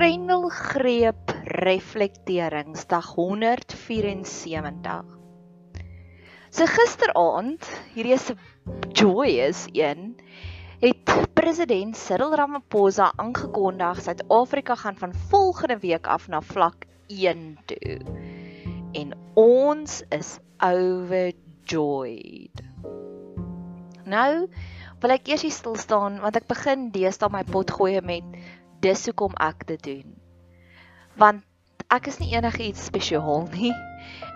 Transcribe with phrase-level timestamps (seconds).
[0.00, 1.28] Grendelgreep
[1.60, 5.04] reflekteringsdag 174.
[6.48, 7.60] So gisteraand,
[7.92, 8.38] hierdie is 'n
[8.96, 10.16] joyous een,
[10.80, 11.04] het
[11.36, 18.00] president Cyril Ramaphosa aangekondig Suid-Afrika gaan van volgende week af na vlak 1 toe.
[18.92, 22.56] En ons is overjoyed.
[24.04, 24.48] Nou
[25.00, 28.24] wil ek eers stil staan want ek begin deesdae my pot gooi met
[28.84, 30.16] dis hoekom ek dit doen.
[31.20, 31.44] Want
[31.90, 33.72] ek is nie enigiets spesiaal nie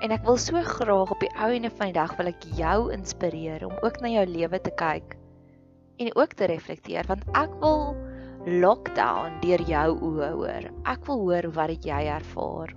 [0.05, 2.79] en ek wil so graag op die ou ene van die dag wil ek jou
[2.95, 5.17] inspireer om ook na jou lewe te kyk
[6.03, 7.95] en ook te reflekteer want ek wil
[8.45, 10.67] lockdown deur jou oë hoor.
[10.91, 12.75] Ek wil hoor wat het jy ervaar.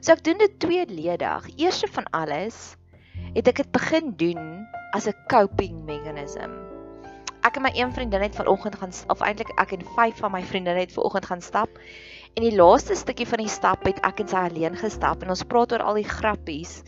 [0.00, 1.50] So ek doen dit tweeledig.
[1.60, 2.76] Eerste van alles
[3.36, 4.64] het ek dit begin doen
[4.96, 6.65] as 'n coping mechanism
[7.46, 10.42] ek en my een vriendin het vanoggend gaan of eintlik ek en vyf van my
[10.42, 11.76] vriendinne het vanoggend gaan stap.
[12.36, 15.44] En die laaste stukkie van die stap het ek en sy alleen gestap en ons
[15.46, 16.80] praat oor al die grappies.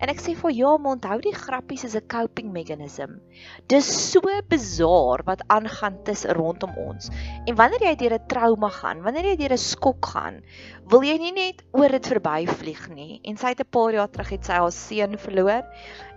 [0.00, 3.20] En ek sê vir ja, maar onthou die grappies is 'n coping mechanism.
[3.68, 7.10] Dis so bizar wat aangaan tussen rondom ons.
[7.46, 10.42] En wanneer jy deur 'n trauma gaan, wanneer jy deur 'n skok gaan,
[10.88, 13.20] wil jy nie net oor dit verbyvlieg nie.
[13.24, 15.62] En sy het 'n paar jaar terug het sy haar seun verloor.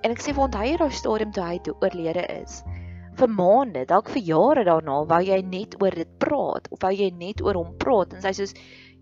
[0.03, 2.63] En ek sê vir onthou jy daai stadium toe hy toe oorlede is
[3.19, 7.09] vir maande, dalk vir jare daarna, wou jy net oor dit praat of wou jy
[7.11, 8.47] net oor hom praat en sy sê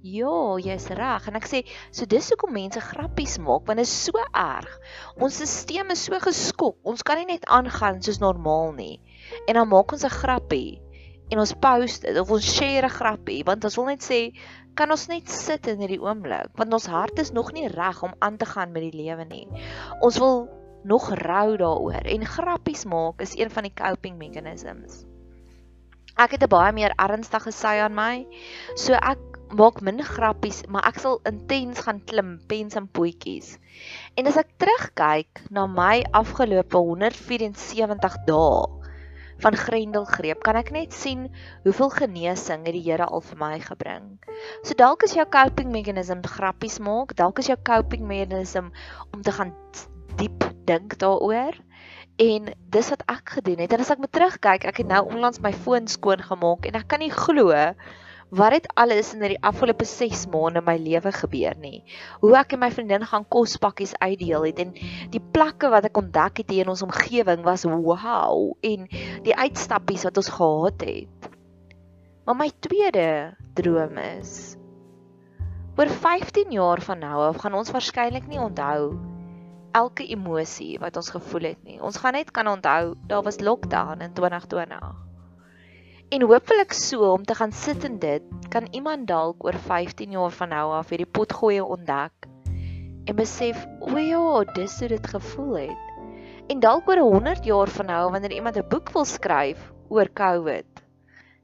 [0.07, 3.95] ja, jy's reg en ek sê so dis hoekom mense grappies maak want dit is
[4.07, 4.69] so erg.
[5.17, 6.77] Ons stelsel is so geskok.
[6.87, 8.97] Ons kan nie net aangaan soos normaal nie.
[9.47, 10.81] En dan maak ons 'n grappie
[11.31, 14.31] en ons post dit of ons share 'n grappie want ons wil net sê
[14.75, 18.13] kan ons net sit in hierdie oomblik want ons hart is nog nie reg om
[18.19, 19.47] aan te gaan met die lewe nie.
[20.01, 20.47] Ons wil
[20.83, 25.05] nog rou daaroor en grappies maak is een van die coping mechanisms.
[26.17, 28.25] Ek het 'n baie meer ernstige sy aan my.
[28.75, 29.19] So ek
[29.53, 33.57] maak min grappies, maar ek sal intens gaan klim pens en poetjies.
[34.17, 38.65] En as ek terugkyk na my afgelope 174 dae
[39.45, 41.27] van Grendelgreep, kan ek net sien
[41.63, 44.17] hoeveel genesing het die Here al vir my gebring.
[44.63, 48.73] So dalk is jou coping mechanism grappies maak, dalk is jou coping mechanism
[49.13, 49.53] om te gaan
[50.19, 51.55] diep dink daaroor.
[52.17, 53.73] En dis wat ek gedoen het.
[53.73, 56.89] En as ek met terugkyk ek het nou onlangs my foon skoon gemaak en ek
[56.89, 57.53] kan nie glo
[58.29, 61.83] wat het alles in hierdie afgelope 6 maande my lewe gebeur nie.
[62.19, 64.73] Hoe ek en my vriendin gaan kospakkies uitdeel het en
[65.13, 68.51] die plekke wat ek ontdek het hier in ons omgewing was wow.
[68.61, 68.87] En
[69.23, 71.29] die uitstappies wat ons gehad het.
[72.27, 74.57] Maar my tweede droom is
[75.77, 78.97] oor 15 jaar van nou af gaan ons waarskynlik nie onthou
[79.77, 81.77] elke emosie wat ons gevoel het nie.
[81.83, 85.05] Ons gaan net kan onthou daar was lockdown in 2020.
[86.07, 90.31] En hopelik so om te gaan sit in dit, kan iemand dalk oor 15 jaar
[90.31, 92.29] van nou af hierdie potgoeie ontdek
[93.07, 95.83] en besef, "O ja, dis hoe dit gevoel het."
[96.47, 100.83] En dalk oor 100 jaar van nou wanneer iemand 'n boek wil skryf oor COVID,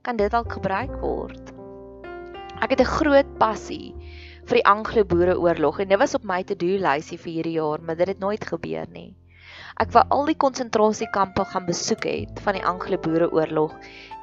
[0.02, 1.54] kan dit dalk gebruik word.
[2.62, 3.96] Ek het 'n groot passie
[4.50, 8.10] vir die Anglo-Boereoorlog en dit was op my to-do lysie vir hierdie jaar, maar dit
[8.12, 9.14] het nooit gebeur nie.
[9.82, 13.74] Ek wou al die konsentrasiekampe gaan besoek het van die Anglo-Boereoorlog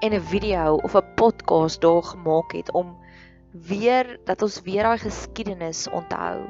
[0.05, 2.97] en 'n video of 'n podcast daar gemaak het om
[3.53, 6.47] weer dat ons weer daai geskiedenis onthou.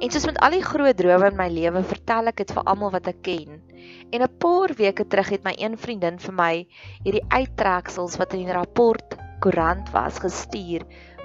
[0.00, 2.90] En soos met al die groot drome in my lewe, vertel ek dit vir almal
[2.90, 3.62] wat ek ken.
[4.10, 6.66] En 'n paar weke terug het my een vriendin vir my
[7.04, 10.82] hierdie uittreksels wat in die rapport koerant was gestuur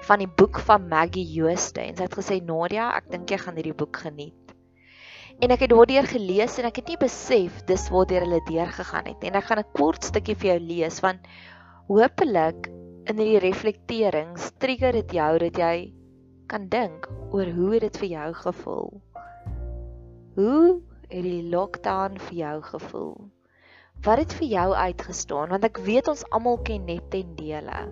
[0.08, 3.58] van die boek van Maggie Jooste en sy het gesê Nadia, ek dink jy gaan
[3.60, 4.54] hierdie boek geniet.
[5.42, 8.72] En ek het daardeur gelees en ek het nie besef dis waar deur hulle deur
[8.78, 11.28] gegaan het en ek gaan 'n kort stukkie vir jou lees want
[11.88, 12.70] hopelik
[13.10, 15.94] in hierdie reflekterings trigger dit jou dat jy
[16.48, 19.02] kan dink oor hoe dit vir jou gevoel.
[20.36, 23.33] Hoe het die lockdown vir jou gevoel?
[24.04, 27.84] Wat het vir jou uitgestaan want ek weet ons almal ken net ten dele.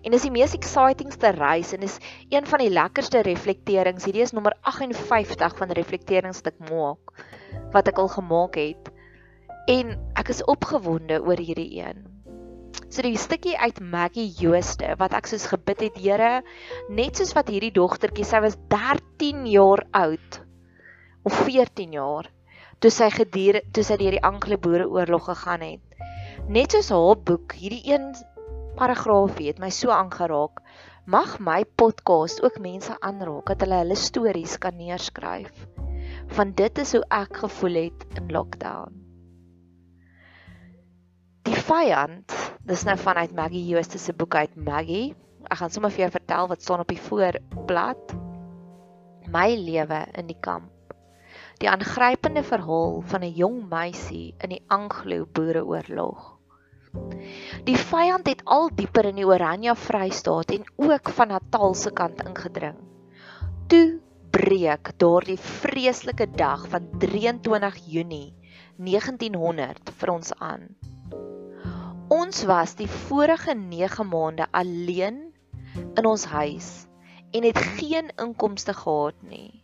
[0.00, 1.98] En dis die mees excitingste reis en is
[2.32, 4.06] een van die lekkerste reflekterings.
[4.08, 7.12] Hierdie is nommer 58 van reflekterings wat ek maak
[7.74, 8.88] wat ek al gemaak het.
[9.68, 12.06] En ek is opgewonde oor hierdie een.
[12.90, 16.40] So die stukkie uit Maggie Jooste wat ek soos gebid het, Here,
[16.88, 20.40] net soos wat hierdie dogtertjie, sy was 13 jaar oud
[21.22, 22.26] of 14 jaar
[22.80, 26.04] toe sy gedier toe sy deur die Anglo-Boereoorlog gegaan het.
[26.48, 28.06] Net soos haar boek, hierdie een
[28.78, 30.62] paragraafie het my so aangeraak.
[31.10, 35.52] Mag my podcast ook mense aanraak dat hulle hulle stories kan neerskryf.
[36.36, 38.96] Want dit is hoe ek gevoel het in lockdown.
[41.48, 42.32] Die vyand,
[42.64, 45.12] dis nou vanuit Maggie Jooste se boek uit Maggie.
[45.50, 48.12] ek gaan sommer vir jou vertel wat staan op die voorblad.
[49.34, 50.69] My lewe in die kamp.
[51.60, 56.20] Die aangrypende verhaal van 'n jong meisie in die Anglo-Boereoorlog.
[57.66, 62.22] Die vyand het al dieper in die Oranje Vrystaat en ook van Natal se kant
[62.24, 62.78] ingedring.
[63.66, 68.32] Toe breek daardie vreeslike dag van 23 Junie
[68.76, 70.68] 1900 vir ons aan.
[72.08, 75.26] Ons was die vorige 9 maande alleen
[75.76, 76.86] in ons huis
[77.30, 79.59] en het geen inkomste gehad nie.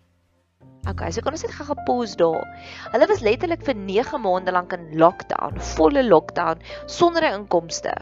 [0.86, 2.44] Okay, so kan ons net gou gepause daar.
[2.92, 7.94] Hulle was letterlik vir 9 maande lank in lockdown, volle lockdown sonder 'n inkomste.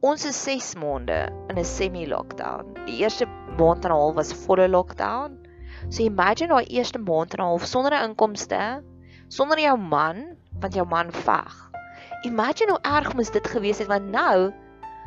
[0.00, 1.18] Ons is 6 maande
[1.50, 2.72] in 'n semi-lockdown.
[2.86, 3.26] Die eerste
[3.58, 5.36] maand en 'n half was volle lockdown.
[5.90, 8.82] So imagine daai eerste maand en 'n half sonder 'n inkomste,
[9.28, 11.54] sonder jou man, want jou man veg.
[12.24, 14.52] Imagine hoe erg moes dit gewees het want nou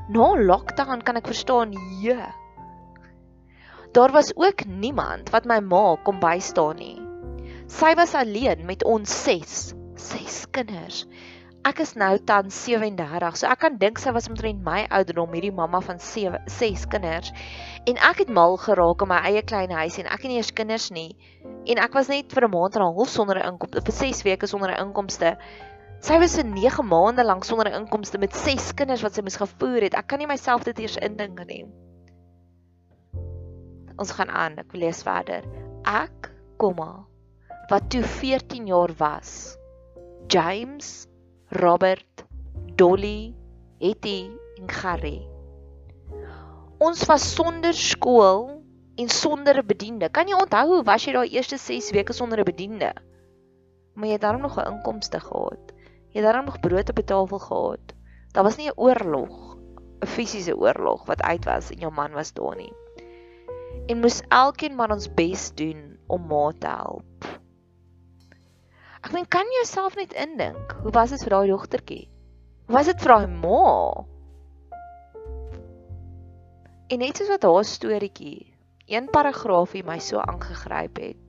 [0.10, 2.30] na lockdown kan ek verstaan, ja.
[3.92, 7.00] Daar was ook niemand wat my ma kom bystaan nie.
[7.68, 11.08] Sy was alleen met ons 6, 6 kinders.
[11.66, 15.54] Ek is nou tans 37, so ek kan dink sy was omtrent my ouderdom, hierdie
[15.58, 17.34] mamma van 7, 6 kinders.
[17.90, 20.54] En ek het mal geraak in my eie klein huis en ek het nie eers
[20.54, 21.10] kinders nie.
[21.66, 24.24] En ek was net vir 'n maand en 'n half sonder 'n inkomste, vir 6
[24.30, 25.38] weke sonder 'n inkomste.
[26.00, 29.42] Sy was vir 9 maande lank sonder 'n inkomste met 6 kinders wat sy moes
[29.42, 29.96] gevoer het.
[29.96, 31.66] Ek kan nie myself dit eers indink nie
[34.00, 34.58] ons gaan aan.
[34.62, 35.46] Ek wil lees verder.
[35.88, 36.30] Ek,
[36.62, 37.06] komma,
[37.70, 39.58] wat toe 14 jaar was.
[40.32, 41.08] James,
[41.60, 42.24] Robert,
[42.80, 43.34] Dolly,
[43.82, 44.30] Hetty
[44.60, 45.20] en Gary.
[46.80, 48.64] Ons was sonder skool
[49.00, 50.10] en sonder 'n bediende.
[50.10, 52.94] Kan jy onthou hoe was jy daai eerste 6 weke sonder 'n bediende?
[53.96, 55.74] Maar jy het daarom nog 'n inkomste gehad.
[56.12, 57.94] Jy het daarom nog brood op die tafel gehad.
[58.32, 59.58] Daar was nie 'n oorlog,
[60.02, 62.74] 'n fisiese oorlog wat uit was en jou man was daar nie
[63.90, 67.26] en moes elkeen maar ons bes doen om ma te help.
[69.00, 72.04] Ek meen kan jy jouself net indink, hoe was dit vir daai dogtertjie?
[72.68, 73.64] Hoe was dit vir haar ma?
[76.90, 78.52] En net soos wat haar storieetjie,
[78.90, 81.26] een paragraafie my so aangegryp het.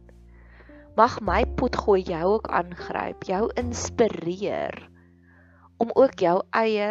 [1.01, 4.77] Mag my potgooi jou ook aangryp, jou inspireer
[5.81, 6.91] om ook jou eie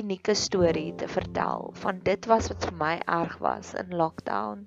[0.00, 4.66] unieke storie te vertel van dit was wat vir my erg was in lockdown.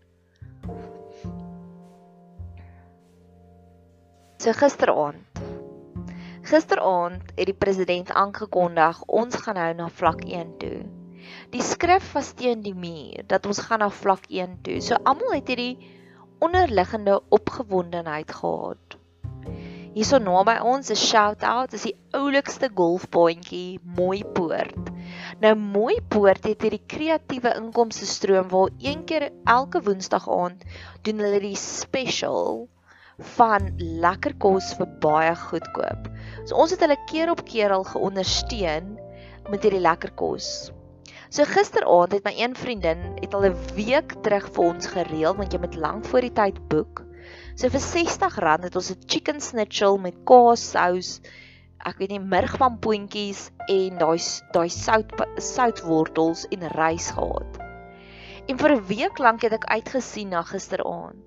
[4.44, 5.24] So gisteraand.
[6.44, 10.80] Gisteraand het die president aangekondig ons gaan nou na vlak 1 toe.
[11.56, 14.82] Die skrif was teen die muur dat ons gaan na vlak 1 toe.
[14.84, 15.78] So almal het hierdie
[16.44, 18.93] onderliggende opgewondenheid gehad.
[19.94, 24.88] Hierso naby ons is shout out is die oulikste golfbaantjie Mooi Poort.
[25.44, 30.66] Nou Mooi Poort het hierdie kreatiewe inkomste stroom waar een keer elke woensdag aand
[31.06, 32.64] doen hulle die special
[33.36, 36.10] van lekker kos vir baie goedkoop.
[36.50, 38.96] So ons het hulle keer op keer al geondersteun
[39.54, 40.72] met hierdie lekker kos.
[41.30, 45.54] So gisteraand het my een vriendin het al 'n week terug vir ons gereël want
[45.54, 47.06] jy moet lank voor die tyd boek
[47.54, 51.22] So vir R60 het ons 'n chicken schnitzel met kaassous,
[51.86, 54.18] ek weet nie murgpampoentjies en daai
[54.56, 57.60] daai sout soutwortels en rys gehad.
[58.50, 61.22] En vir 'n week lank het ek uitgesien na gisteraand.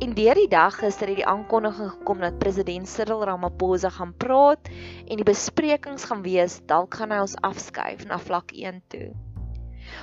[0.00, 4.68] En deur die dag gister het die aankondiging gekom dat president Cyril Ramaphosa gaan praat
[5.08, 9.14] en die besprekings gaan wees dalk gaan hy ons afskuif na vlak 1 toe.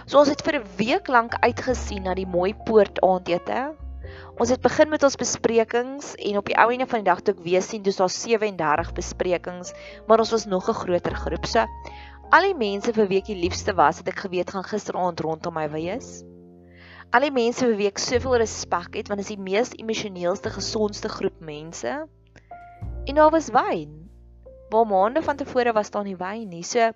[0.05, 3.75] So ons het vir 'n week lank uitgesien na die mooi poort aandete
[4.39, 7.35] Ons het begin met ons besprekings en op die ou einde van die dag toe
[7.35, 9.73] ek weer sien, dis daar 37 besprekings,
[10.07, 11.45] maar ons was nog 'n groter groep.
[11.45, 11.65] So
[12.31, 15.53] al die mense vir wie ek die liefste was, het ek geweet gaan gisteraand rondom
[15.53, 16.23] my wees.
[17.11, 20.49] Al die mense vir wie ek soveel respek het, want dit is die mees emosioneelste,
[20.49, 22.07] gesondste groep mense.
[23.05, 24.09] En daar was wyn.
[24.69, 26.63] Waar maande van tevore was daar nie wyn nie.
[26.63, 26.91] So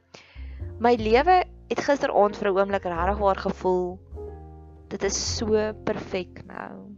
[0.79, 3.99] my lewe het gisteraand vir 'n oomblik regtig waar gevoel
[4.87, 6.94] dit is so perfek nou.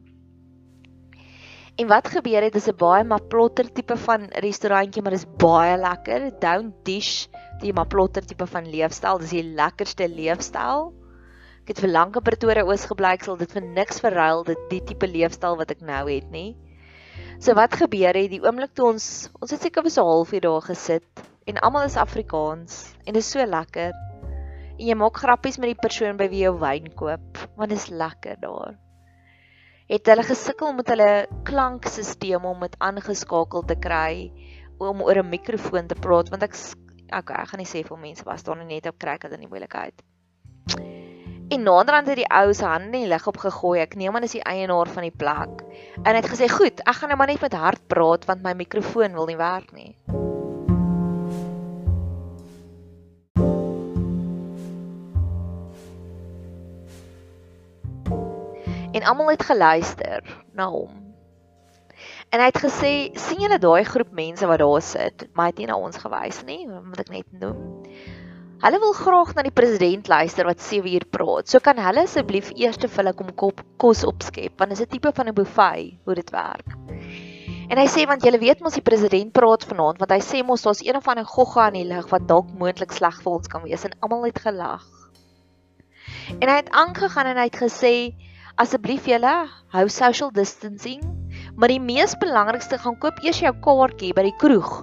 [1.77, 5.77] En wat gebeur het is 'n baie maplotter tipe van restaurantjie, maar dit is baie
[5.77, 6.39] lekker.
[6.39, 7.27] Don't dish
[7.61, 9.19] die maplotter tipe van leefstyl.
[9.19, 10.93] Dis die lekkerste leefstyl.
[11.61, 14.63] Ek het vir lank in Pretoria oos gebly, ek sal dit vir niks verruil dit
[14.69, 16.57] die tipe leefstyl wat ek nou het nie.
[17.39, 20.41] So wat gebeur het die oomblik toe ons ons het seker vir so 'n halfuur
[20.41, 23.93] daar gesit en almal is Afrikaans en dit is so lekker.
[24.79, 27.89] En jy maak grappies met die persoon by wie jy wyn koop, want dit is
[27.89, 28.86] lekker daar
[29.87, 31.11] het hulle gesukkel met hulle
[31.47, 34.31] klankstelsel om dit aangeskakel te kry
[34.83, 36.55] om oor 'n mikrofoon te praat want ek
[37.15, 39.53] okay, ek gaan nie sê vir mense was daar net op kry hulle in die
[39.53, 40.03] moeilikheid.
[41.49, 43.79] En naderhand het die ou se hande in die lug opgegooi.
[43.79, 45.63] Ek neem aan is die eienaar van die plek.
[46.03, 48.53] En hy het gesê, "Goed, ek gaan nou maar net met hard praat want my
[48.53, 49.95] mikrofoon wil nie werk nie."
[58.97, 60.23] En almal het geluister
[60.57, 60.93] na hom.
[62.33, 65.27] En hy het gesê, "Sien julle daai groep mense wat daar sit?
[65.33, 67.83] Maar hy het nie na ons gewys nie, moet ek net noem."
[68.57, 71.49] Hulle wil graag na die president luister wat 7 uur praat.
[71.49, 74.89] So kan hulle asseblief eers te hulle kom kop kos opskep want dit is 'n
[74.89, 76.69] tipe van 'n buffet hoe dit werk.
[77.69, 80.63] En hy sê want julle weet mos die president praat vanaand want hy sê mos
[80.63, 83.63] daar's een of ander gogga in die lug wat dalk moontlik sleg vir ons kan
[83.63, 84.85] wees en almal het gelag.
[86.39, 87.93] En hy het aangegaan en hy het gesê
[88.57, 89.33] asseblief julle
[89.73, 91.01] hou social distancing,
[91.55, 94.79] maar die mees belangrikste gaan koop eers jou kaartjie by die kroeg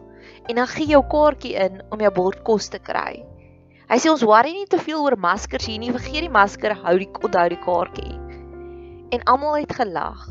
[0.49, 3.25] en dan gee jou kaartjie in om jou bord kos te kry.
[3.91, 5.93] Hy sê ons worry nie te veel oor maskers hier nie.
[5.93, 8.15] Vergeet die masker, hou die onthou die kaartjie.
[9.13, 10.23] En almal het gelag.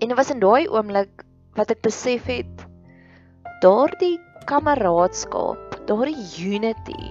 [0.00, 1.24] En dit was in daai oomblik
[1.58, 2.66] wat ek besef het
[3.64, 7.10] daardie kameraadskap, daardie unity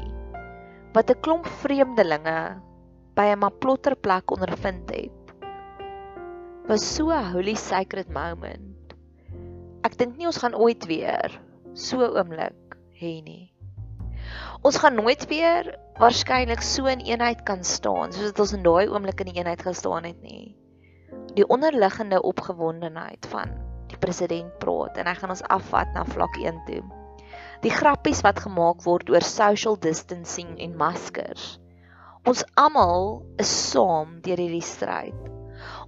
[0.95, 2.39] wat 'n klomp vreemdelinge
[3.19, 5.19] by 'n maplotter plek ondervind het
[6.69, 8.93] was so 'n holy sacred moment.
[9.83, 11.33] Ek dink nie ons gaan ooit weer
[11.73, 13.51] so oomblik hê nie.
[14.63, 15.67] Ons gaan nooit weer
[15.99, 19.67] waarskynlik so in eenheid kan staan soos dit ons in daai oomblik in die eenheid
[19.67, 20.55] gestaan het nie.
[21.35, 23.51] Die onderliggende opgewondenheid van
[23.91, 26.83] die president praat en hy gaan ons afvat na vlak 1 toe.
[27.67, 31.57] Die grappies wat gemaak word oor social distancing en maskers.
[32.27, 35.15] Ons almal is saam deur hierdie stryd.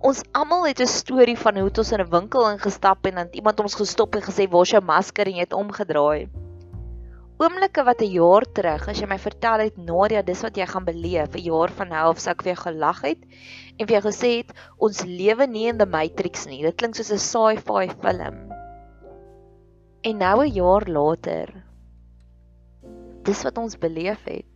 [0.02, 3.60] Ons almal het 'n storie van hoe ons in 'n winkel ingestap en dan iemand
[3.60, 6.30] ons gestop en gesê, "Waar's jou masker?" en jy het omgedraai
[7.42, 10.86] oomblikke wat 'n jaar terug as jy my vertel het Nadia dis wat jy gaan
[10.86, 13.22] beleef 'n jaar van nou of sou ek vir jou gelag het
[13.80, 17.12] en vir jou gesê het ons lewe nie in the matrix nie dit klink soos
[17.12, 18.38] 'n sci-fi film
[20.10, 21.48] en nou 'n jaar later
[23.24, 24.51] dis wat ons beleef het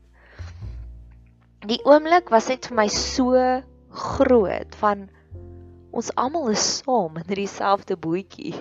[1.67, 3.41] die oomblik was net vir my so
[3.89, 5.09] groot van
[5.95, 8.55] ons almal is saam in dieselfde bootjie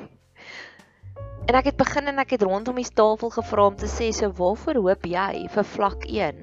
[1.44, 4.32] En ek het begin en ek het rondom die tafel gevra om te sê so
[4.38, 6.38] waarvoor hoop jy vir vlak 1?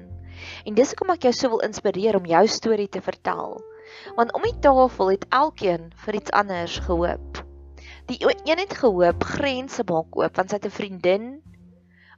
[0.70, 3.56] En dis hoekom ek jou so wil inspireer om jou storie te vertel.
[4.14, 7.42] Want om die tafel het elkeen vir iets anders gehoop.
[8.06, 11.26] Die een het gehoop grense maak oop want sy het 'n vriendin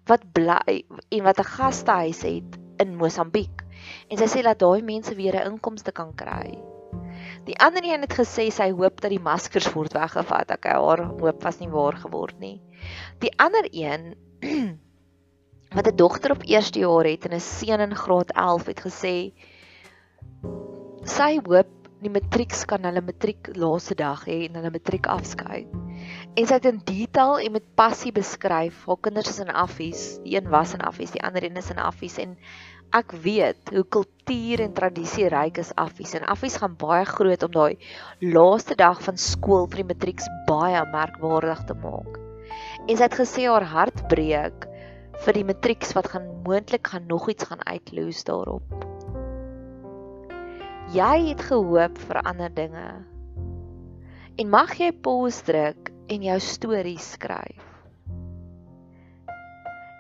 [0.05, 3.64] wat bly en wat 'n gastehuis het in Mosambiek.
[4.09, 6.59] En sy sê dat daai mense weer 'n inkomste kan kry.
[7.45, 10.51] Die ander een het gesê sy hoop dat die maskers word weggevat.
[10.51, 12.61] Ek haar hoop was nie waar geword nie.
[13.21, 14.15] Die ander een
[15.77, 19.33] wat 'n dogter op eerste jaar het en 'n seun in graad 11 het gesê
[21.05, 21.71] sy hoop
[22.05, 25.69] die matrieks kan hulle matriek laaste dag hê en hulle matriek afskeid.
[26.37, 30.37] En sy het in detail en met passie beskryf haar kinders is in affies, die
[30.37, 32.37] een was in affies, die ander een is in affies en
[32.95, 37.55] ek weet hoe kultuur en tradisie ryk is affies en affies gaan baie groot om
[37.57, 37.75] daai
[38.23, 42.21] laaste dag van skool vir die matrieks baie merkwaardig te maak
[42.87, 44.69] en sy het gesê haar hart breek
[45.25, 48.75] vir die matrieks wat gaan moontlik gaan nog iets gaan uitloos daarop.
[50.95, 52.89] Jy het gehoop vir ander dinge.
[54.37, 57.74] En mag jy pause druk en jou storie skryf.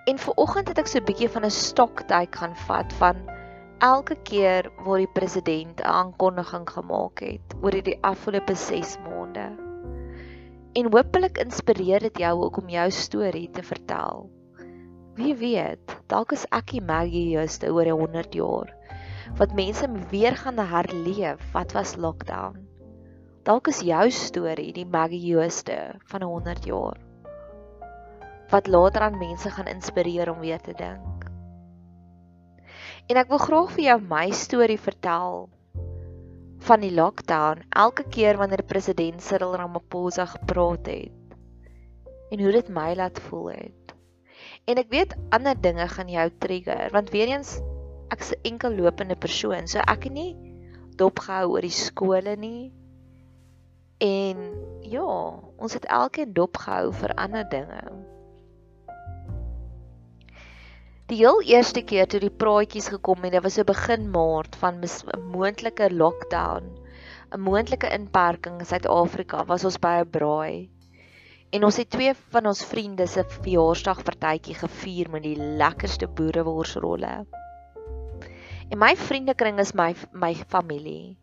[0.04, 3.20] En vir oggend het ek so 'n bietjie van 'n stoktyk gaan vat van
[3.86, 9.46] elke keer waar die president 'n aankondiging gemaak het oor die afgelope 6 maande.
[10.80, 14.28] En hopelik inspireer dit jou ook om jou storie te vertel.
[15.14, 18.76] Wie weet, dalk is ek die Maggie Juste oor 100 jaar
[19.38, 22.60] wat mense weer gaan herleef wat was lockdown.
[23.42, 27.03] Dalk is jou storie die Maggie Juste van 100 jaar
[28.50, 31.28] wat later aan mense gaan inspireer om weer te dink.
[33.06, 35.48] En ek wil graag vir jou my storie vertel
[36.64, 41.12] van die lockdown elke keer wanneer president Cyril Ramaphosa gepraat het
[42.32, 43.92] en hoe dit my laat voel het.
[44.64, 47.58] En ek weet ander dinge gaan jou trigger want weer eens
[48.14, 50.32] ek's 'n enkel lopende persoon, so ek het nie
[50.96, 52.72] dopgehou oor die skole nie.
[53.98, 54.36] En
[54.80, 55.10] ja,
[55.56, 57.82] ons het elkeen dopgehou vir ander dinge.
[61.14, 64.80] Die heel eerste keer toe die praatjies gekom het, dit was so begin Maart van
[64.82, 66.64] 'n moontlike lockdown,
[67.30, 70.70] 'n moontlike inperking in Suid-Afrika, was ons by 'n braai.
[71.52, 77.26] En ons het twee van ons vriende se verjaarsdagpartytjie gevier met die lekkerste boereworsrolle.
[78.70, 81.16] En my vriendekring is my my familie.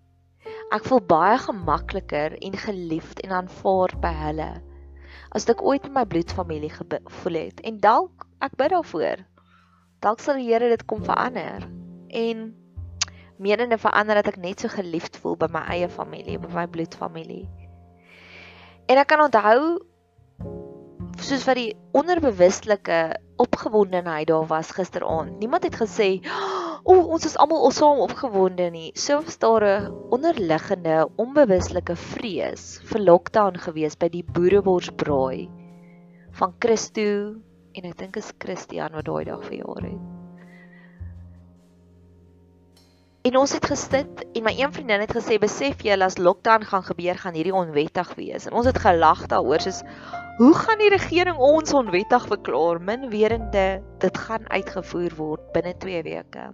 [0.72, 4.52] Ek voel baie gemakliker en geliefd en aanvaar by hulle
[5.32, 7.60] as ek ooit in my bloedfamilie gevoel het.
[7.60, 9.31] En dalk ek bid daarvoor.
[10.02, 11.62] Dalk sal die Here dit kom verander
[12.10, 12.40] en
[13.38, 17.46] menende verander dat ek net so geliefd voel by my eie familie, by my bloedfamilie.
[18.90, 19.78] En ek kan onthou
[21.22, 22.98] soos wat die onderbewuslike
[23.42, 25.38] opgewondenheid daar was gisteraand.
[25.38, 26.10] Niemand het gesê,
[26.82, 31.96] "O, oh, ons is almal al saam opgewonde nie." So was daar 'n onderliggende, onbewuslike
[31.96, 35.50] vrees vir lockdown gewees by die boereborsbraai
[36.32, 37.38] van Christo
[37.74, 40.02] en ek dink is Christian wat daai dag verjaar het.
[43.22, 46.82] En ons het gesit en my een vriendin het gesê besef jy as lockdown gaan
[46.88, 48.48] gebeur gaan hierdie onwettig wees.
[48.50, 49.84] En ons het gelag daaroor soos
[50.40, 52.82] hoe gaan die regering ons onwettig verklaar?
[52.82, 56.48] Min wetende dit gaan uitgevoer word binne 2 weke.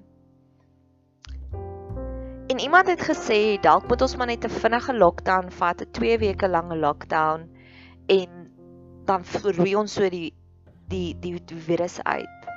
[2.51, 6.17] En iemand het gesê dalk moet ons maar net 'n vinnige lockdown vat, 'n 2
[6.19, 7.47] weke lange lockdown
[8.07, 8.51] en
[9.05, 10.33] dan verwie ons so die
[10.91, 12.47] die die, die virus uit.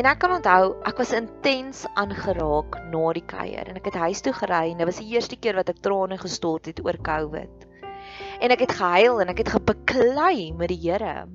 [0.00, 4.22] En ek kan onthou, ek was intens aangeraak na die kuier en ek het huis
[4.24, 7.66] toe gery en dit was die eerste keer wat ek trane gestort het oor COVID.
[8.40, 11.28] En ek het gehuil en ek het gebeklei met die Here.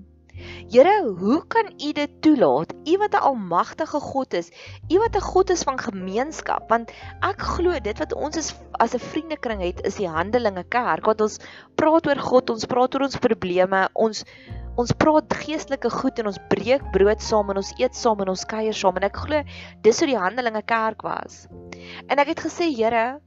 [0.69, 2.73] Here, hoe kan U dit toelaat?
[2.85, 4.51] U wat 'n almagtige God is,
[4.89, 6.91] U wat 'n God is van gemeenskap, want
[7.21, 11.21] ek glo dit wat ons is as 'n vriendekring het, is die Handelinge Kerk wat
[11.21, 11.39] ons
[11.75, 14.23] praat oor God, ons praat oor ons probleme, ons
[14.77, 18.45] ons praat geestelike goed en ons breek brood saam en ons eet saam en ons
[18.45, 19.43] kuier saam en ek glo
[19.81, 21.47] dis hoe die Handelinge kerk was.
[22.09, 23.19] En ek het gesê Here,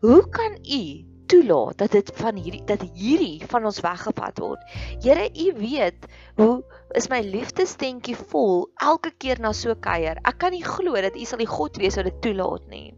[0.00, 0.82] hoe kan U
[1.30, 4.62] toelaat dat dit van hierdie dat hierdie van ons weggevat word?
[5.04, 6.08] Here, U weet
[6.40, 6.62] hoe
[6.98, 10.20] is my liefdestentjie vol elke keer na so kuier.
[10.24, 12.88] Ek kan nie glo dat U sal die God wees wat dit toelaat nie.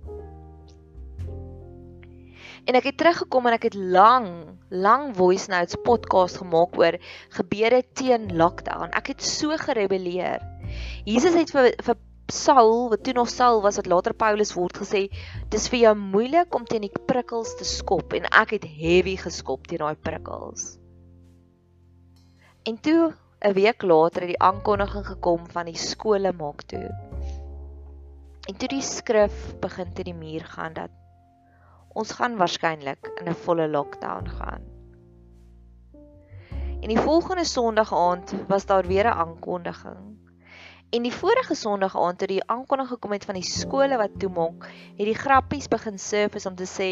[2.69, 4.29] En ek het teruggekom en ek het lang,
[4.69, 6.99] lang voice notes podcast gemaak oor
[7.37, 8.93] gebeure teen lockdown.
[8.97, 10.45] Ek het so gerebelleer.
[11.09, 11.99] Jesus het vir vir
[12.31, 15.09] Saul, wat toe nog Saul was wat later Paulus word gesê,
[15.51, 19.67] dis vir jou moeilik om teen die prikkels te skop en ek het heavy geskop
[19.67, 20.79] teen daai prikkels.
[22.69, 26.89] En toe 'n week later het die aankondiging gekom van die skole maak toe.
[28.49, 30.91] En toe die skrif begin te die muur gaan dat
[31.95, 34.63] ons gaan waarskynlik in 'n volle lockdown gaan.
[36.81, 40.20] En die volgende Sondag aand was daar weer 'n aankondiging.
[40.91, 44.65] En die vorige Sondag aand toe die aankondiging gekom het van die skole wat toemaak,
[44.99, 46.89] het die grappies begin surface om te sê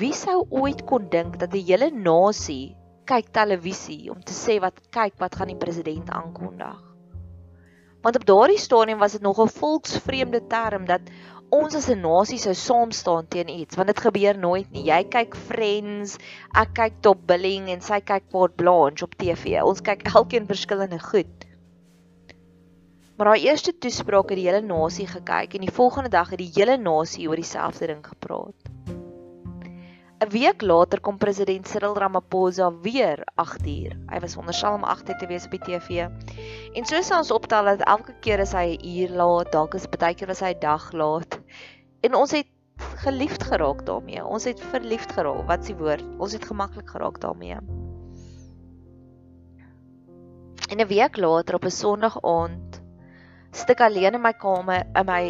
[0.00, 4.80] wie sou ooit kon dink dat 'n hele nasie kyk televisie om te sê wat
[4.96, 6.78] kyk wat gaan die president aankondig.
[8.00, 11.12] Want op daardie stadium was dit nog 'n volksvreemde term dat
[11.50, 14.84] ons as 'n nasie sou saam staan teen iets want dit gebeur nooit nie.
[14.88, 16.16] Jy kyk Friends,
[16.54, 19.60] ek kyk Top Billing en sy kyk Port Blanche op TV.
[19.62, 21.47] Ons kyk elkeen verskillende goed.
[23.18, 26.52] Maar haar eerste toespraak het die hele nasie gekyk en die volgende dag het die
[26.54, 28.68] hele nasie oor dieselfde ding gepraat.
[30.22, 33.96] 'n Week later kom president Cyril Ramaphosa weer 8uur.
[34.06, 36.06] Hy was onderstel om 8uur te wees op die TV.
[36.74, 39.88] En so sal ons optel dat elke keer as hy 'n uur laat, dalk is
[39.88, 41.40] baie keer was hy 'n dag laat.
[42.00, 42.46] En ons het
[43.02, 44.24] geliefd geraak daarmee.
[44.24, 45.46] Ons het verliefd geraak.
[45.46, 46.04] Wat is die woord?
[46.18, 47.58] Ons het gemaklik geraak daarmee.
[50.70, 52.67] En 'n week later op 'n Sondag aand
[53.58, 55.24] stik alleen in my kamer in my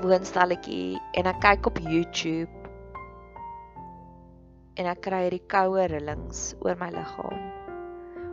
[0.00, 2.64] woonstelletjie en ek kyk op YouTube
[4.80, 7.42] en ek kry hierdie koue rillings oor my liggaam.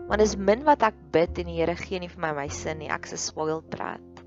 [0.07, 2.79] Want dis min wat ek bid en die Here gee nie vir my my sin
[2.79, 2.89] nie.
[2.89, 4.23] Ek's 'n spoiled brat.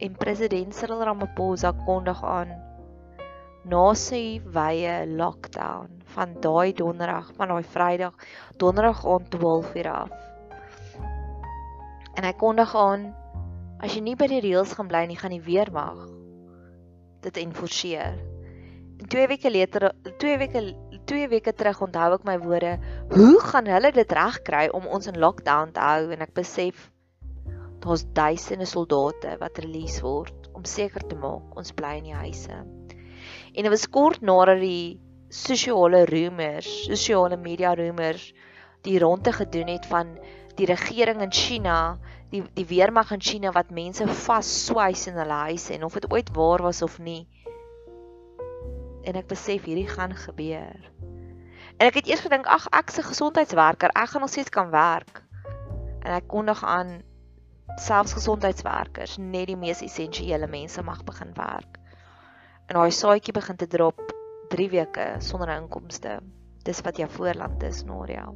[0.00, 2.52] En president Cyril Ramaphosa kondig aan
[3.64, 8.14] na sy wye lockdown van daai donderdag, van daai Vrydag,
[8.60, 10.35] donderdag om 12:00 af.
[12.16, 13.10] En hy kondig aan
[13.84, 16.00] as jy nie by die reëls gaan bly nie, gaan die weermag
[17.26, 18.16] dit enforceer.
[18.96, 19.90] 2 weke later
[20.22, 20.62] 2 weke
[21.06, 22.72] 2 weke terug onthou ek my woorde
[23.12, 26.08] hoe gaan hulle dit regkry om ons in lockdown te hou?
[26.14, 26.88] En ek besef
[27.84, 32.56] daar's duisende soldate wat release word om seker te maak ons bly in die huise.
[32.56, 34.98] En dit was kort nadat die
[35.28, 38.30] sosiale rumors sosiale media rumors
[38.86, 40.16] die ronde gedoen het van
[40.56, 41.98] die regering in China
[42.30, 46.10] die die weermag in China wat mense vas swys in hulle huise en of dit
[46.12, 47.26] ooit waar was of nie
[49.06, 50.78] en ek besef hierdie gaan gebeur.
[51.76, 55.22] En ek het eers gedink ag ek's 'n gesondheidswerker, ek gaan nog steeds kan werk.
[56.02, 57.02] En ek kondig aan
[57.76, 61.78] selfs gesondheidswerkers, net die mees essensiële mense mag begin werk.
[62.66, 64.00] En daai saadjie begin te drop
[64.48, 66.20] 3 weke sonder inkomste.
[66.64, 68.32] Dis wat jou voorland is, Noria.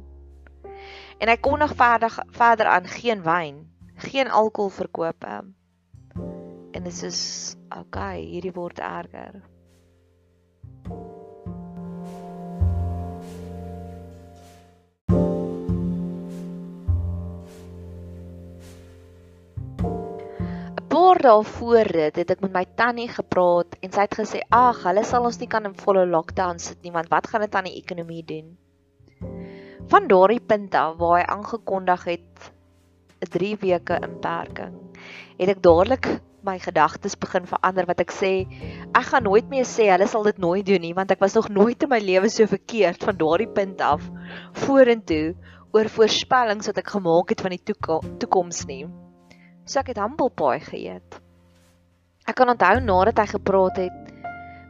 [1.21, 3.61] En hy kon nog verder verder aan geen wyn,
[3.95, 5.23] geen alkohol verkoop.
[6.71, 9.41] En dit is okay, hierdie word erger.
[20.91, 24.83] paar dae voor dit het ek met my tannie gepraat en sy het gesê: "Ag,
[24.89, 27.69] hulle sal ons nie kan in volle lockdown sit nie, want wat gaan dit aan
[27.69, 28.57] die ekonomie doen?"
[29.91, 32.51] Van daardie punt af waar hy aangekondig het
[33.21, 34.75] 'n 3 weke inperking,
[35.37, 36.07] het ek dadelik
[36.43, 38.31] my gedagtes begin verander wat ek sê
[38.97, 41.49] ek gaan nooit meer sê hulle sal dit nooit doen nie want ek was nog
[41.49, 44.01] nooit in my lewe so verkeerd van daardie punt af
[44.63, 45.35] vorentoe
[45.73, 48.85] oor voorspellings wat ek gemaak het van die toekoms nie.
[49.65, 51.19] So ek het humble pie geëet.
[52.27, 54.11] Ek kan onthou nadat hy gepraat het,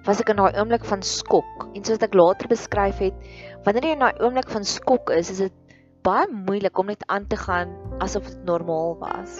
[0.06, 1.68] was ek in daai oomblik van skok.
[1.74, 3.18] En soos ek later beskryf het,
[3.65, 7.28] wanneer jy in daai oomblik van skok is, is dit baie moeilik om net aan
[7.30, 9.38] te gaan asof dit normaal was.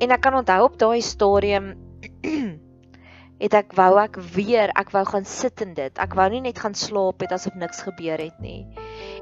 [0.00, 1.74] En ek kan onthou op daai stadium
[3.44, 5.92] het ek wou ek weer, ek wou gaan sit in dit.
[6.00, 8.64] Ek wou nie net gaan slaap het asof niks gebeur het nie.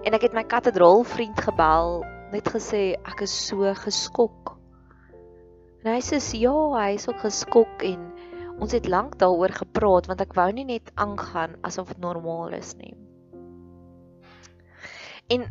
[0.06, 2.02] En ek het my katedraal vriend gebel,
[2.34, 4.54] net gesê ek is so geskok.
[5.82, 8.08] En hy sê ja, hy is ook geskok en
[8.58, 12.74] ons het lank daaroor gepraat want ek wou nie net aangaan asof dit normaal is
[12.78, 12.94] nie.
[15.28, 15.42] En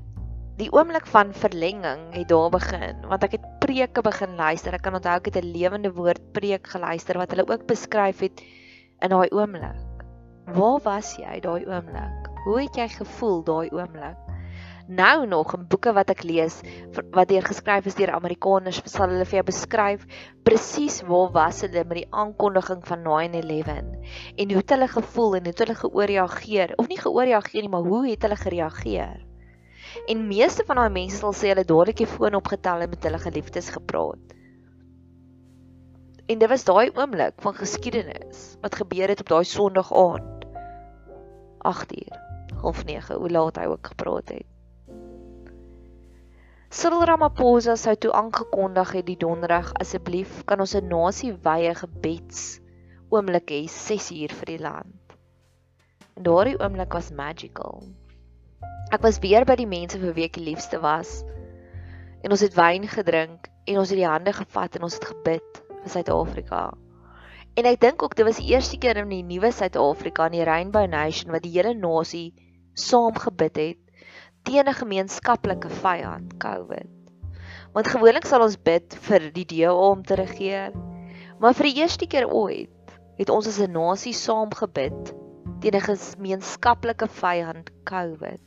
[0.58, 4.74] die oomblik van verlenging het daar begin want ek het preke begin luister.
[4.74, 8.42] Ek kan onthou ek het 'n lewende woord preek geluister wat hulle ook beskryf het
[9.06, 10.02] in daai oomblik.
[10.58, 12.32] Waar was jy daai oomblik?
[12.46, 14.18] Hoe het jy gevoel daai oomblik?
[14.88, 16.62] nou nog in boeke wat ek lees
[17.12, 20.06] wat deur geskryf is deur Amerikaners sal hulle vir jou beskryf
[20.48, 23.92] presies waar was hulle met die aankondiging van 9/11
[24.38, 27.90] en hoe het hulle gevoel en hoe het hulle geoorreageer of nie geoorreageer nie maar
[27.92, 29.27] hoe het hulle gereageer
[30.06, 33.22] en meeste van daai mense sal sê hulle dadelik die foon opgetel en met hulle
[33.24, 34.36] geliefdes gepraat
[36.28, 40.46] en dit was daai oomblik van geskiedenis wat gebeur het op daai Sondag aand
[41.72, 42.22] 8uur
[42.62, 44.46] half 9 hoe laat hy ook gepraat het
[46.78, 52.60] Cyril Ramaphosa sou toe aangekondig het die donderdag asseblief kan ons 'n nasie wye gebeds
[53.10, 55.16] oomblik hê 6 uur vir die land.
[56.18, 57.84] En daardie oomblik was magical.
[58.88, 61.24] Ek was weer by die mense vir wie ek die liefste was.
[62.24, 65.60] En ons het wyn gedrink en ons het die hande gevat en ons het gebid
[65.82, 66.62] vir Suid-Afrika.
[67.60, 70.48] En ek dink ook dit was die eerste keer in die nuwe Suid-Afrika in die
[70.48, 72.32] Rainbow Nation wat die hele nasie
[72.78, 73.84] saam gebid het
[74.48, 76.92] teen 'n gemeenskaplike vyand, COVID.
[77.76, 80.72] Want gewoonlik sal ons bid vir die DA om te regeer,
[81.40, 85.14] maar vir die eerste keer ooit het ons as 'n nasie saam gebid
[85.60, 88.47] teen 'n gemeenskaplike vyand, COVID.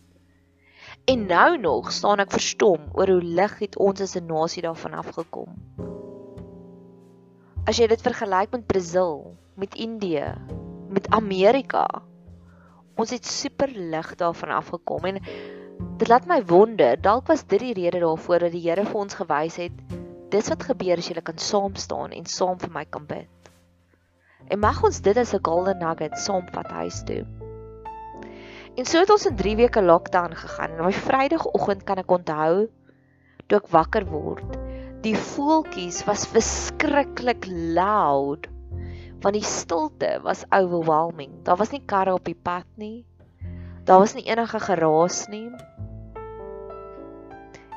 [1.05, 4.95] En nou nog staan ek verstom oor hoe lig het ons as 'n nasie daarvan
[4.95, 5.55] afgekom.
[7.67, 10.35] As jy dit vergelyk met Brasil, met Indië,
[10.89, 11.87] met Amerika,
[12.97, 15.19] ons het super lig daarvan afgekom en
[16.01, 19.17] Dit laat my wonder, dalk was dit die rede daarvoor dat die Here vir ons
[19.19, 19.83] gewys het,
[20.33, 23.51] dis wat gebeur as jy kan saam staan en saam vir my kan bid.
[24.49, 27.25] En mag ons dit as 'n golden nugget saamvat huis toe.
[28.81, 30.71] En so het ons in 3 weke lockdown gegaan.
[30.71, 32.71] En op Vrydagoggend kan ek onthou
[33.51, 34.55] toe ek wakker word,
[35.05, 37.45] die voeltjies was verskriklik
[37.77, 38.49] loud.
[39.21, 41.35] Want die stilte was overwhelming.
[41.45, 43.05] Daar was nie karre op die pad nie.
[43.85, 45.51] Daar was nie enige geraas nie.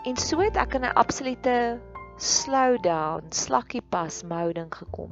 [0.08, 1.82] En so het ek in 'n absolute
[2.16, 5.12] slow down, slakkie pas moding gekom.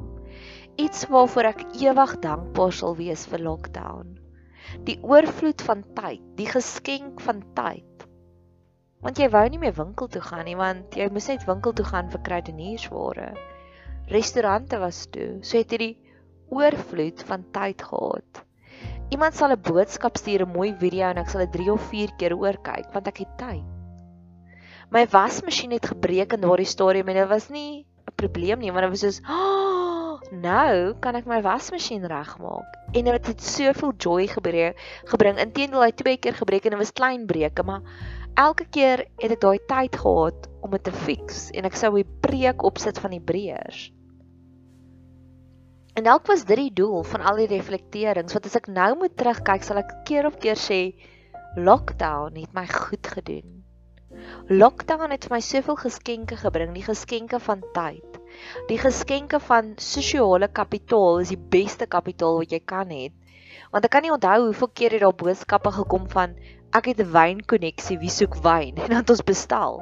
[0.78, 4.21] Iets waarvoor ek ewig dankbaar sal wees vir lockdown.
[4.88, 8.06] Die oorvloed van tyd, die geskenk van tyd.
[9.02, 11.86] Want jy wou nie meer winkel toe gaan nie, want jy moes net winkel toe
[11.86, 13.32] gaan vir kruideniersware.
[14.12, 15.94] Restaurante was toe, so het jy die
[16.52, 18.44] oorvloed van tyd gehad.
[19.12, 22.12] Iemand sal 'n boodskap stuur, 'n mooi video en ek sal dit 3 of 4
[22.18, 23.68] keer oorkyk want ek het tyd.
[24.92, 28.84] My wasmasjien het gebreek in daardie stadium en dit was nie 'n probleem nie, want
[28.84, 29.61] dit was soos, oh,
[30.32, 34.76] "Nou kan ek my wasmasjien regmaak." En dit het soveel joy gebring.
[35.04, 37.82] Gebring intendeel hy twee keer gebreek en dit was klein breuke, maar
[38.36, 42.08] elke keer het ek daai tyd gehad om dit te fix en ek sou 'n
[42.22, 43.92] preek opsit van die breërs.
[45.94, 49.18] En dalk was dit die doel van al die reflekterings wat as ek nou moet
[49.18, 50.96] terugkyk sal ek keer op keer sê
[51.58, 53.64] lockdown het my goed gedoen.
[54.48, 58.11] Lockdown het vir my soveel geskenke gebring, die geskenke van tyd.
[58.68, 63.10] Die geskenke van sosiale kapitaal is die beste kapitaal wat jy kan hê.
[63.72, 66.36] Want ek kan nie onthou hoeveel keer het daar boodskappe gekom van
[66.76, 69.82] ek het 'n wynkonneksie, wie soek wyn en dan het ons bestel.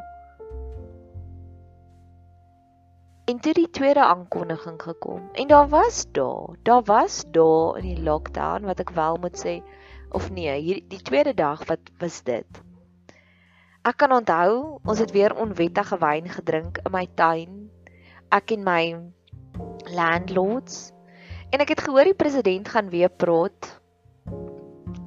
[3.29, 8.03] En toe die tweede aankondiging gekom en daar was daar, daar was daar in die
[8.03, 9.61] lockdown wat ek wel moet sê
[10.09, 12.63] of nee, hier die tweede dag wat was dit?
[13.85, 17.68] Ek kan onthou, ons het weer onwettige wyn gedrink in my tuin.
[18.29, 18.83] Ek en my
[19.89, 20.91] landlords.
[21.49, 23.71] En ek het gehoor die president gaan weer praat.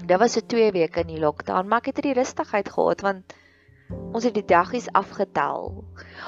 [0.02, 3.36] Dit was so 2 weke in die lockdown, maar ek het hierdie rustigheid gehad want
[4.10, 5.70] ons het die daggies afgetel.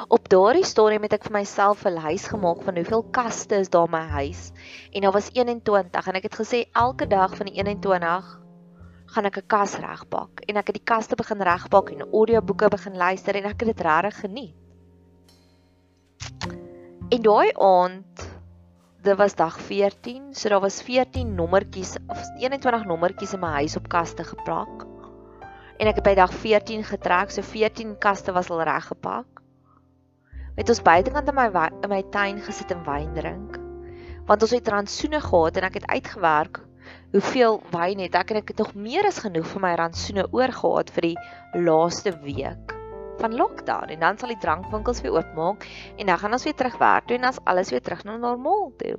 [0.06, 3.90] Op daardie stadium het ek vir myself 'n lys gemaak van hoeveel kaste is daar
[3.90, 4.52] in my huis
[4.92, 8.40] en daar was 21 en ek het gesê elke dag van die 21
[9.06, 12.96] gaan ek 'n kas regpak en ek het die kaste begin regpak en audioboeke begin
[12.96, 14.54] luister en ek het dit regtig geniet.
[17.14, 18.22] En daai aand,
[19.06, 23.76] dit was dag 14, so daar was 14 nommertjies of 21 nommertjies in my huis
[23.78, 24.82] op kaste geplak.
[25.78, 29.44] En ek het by dag 14 getrek, so 14 kaste was al reggepak.
[30.58, 33.62] Met ons buitekant in my in my tuin gesit en wyn drink.
[34.26, 36.64] Want ons het rantsoene gehad en ek het uitgewerk
[37.14, 40.90] hoeveel wyn het ek en ek het nog meer as genoeg vir my rantsoene oorgehad
[40.90, 41.18] vir die
[41.62, 42.73] laaste week
[43.24, 45.64] van lockdown en dan sal die drankwinkels weer oopmaak
[45.96, 48.72] en dan gaan ons weer terug werk toe en as alles weer terug na normaal
[48.76, 48.96] toe.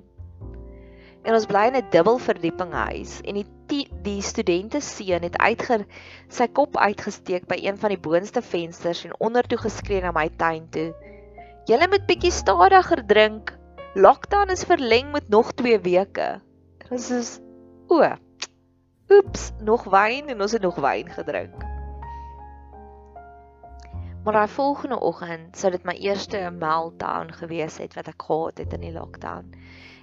[1.25, 5.38] En ons bly in 'n dubbel verdieping huis en die die, die studente seun het
[5.41, 5.85] uitger
[6.29, 10.69] sy kop uitgesteek by een van die boonste vensters en ondertoe geskree na my tuin
[10.69, 10.93] toe.
[11.65, 13.55] Julle moet bietjie stadiger drink.
[13.95, 16.41] Lockdown is verleng met nog 2 weke.
[16.89, 17.39] Dit is
[17.88, 18.01] O.
[19.09, 21.74] Oeps, nog wyn en ons het nog wyn gedrink.
[24.25, 28.71] Maar daai volgende oggend sou dit my eerste meltdown gewees het wat ek gehad het
[28.73, 29.51] in die lockdown.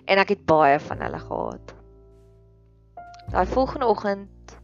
[0.07, 1.73] En ek het baie van hulle gehad.
[3.33, 4.55] Daai volgende oggend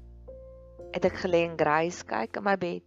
[0.95, 2.85] het ek gelê en grys kyk in my bed.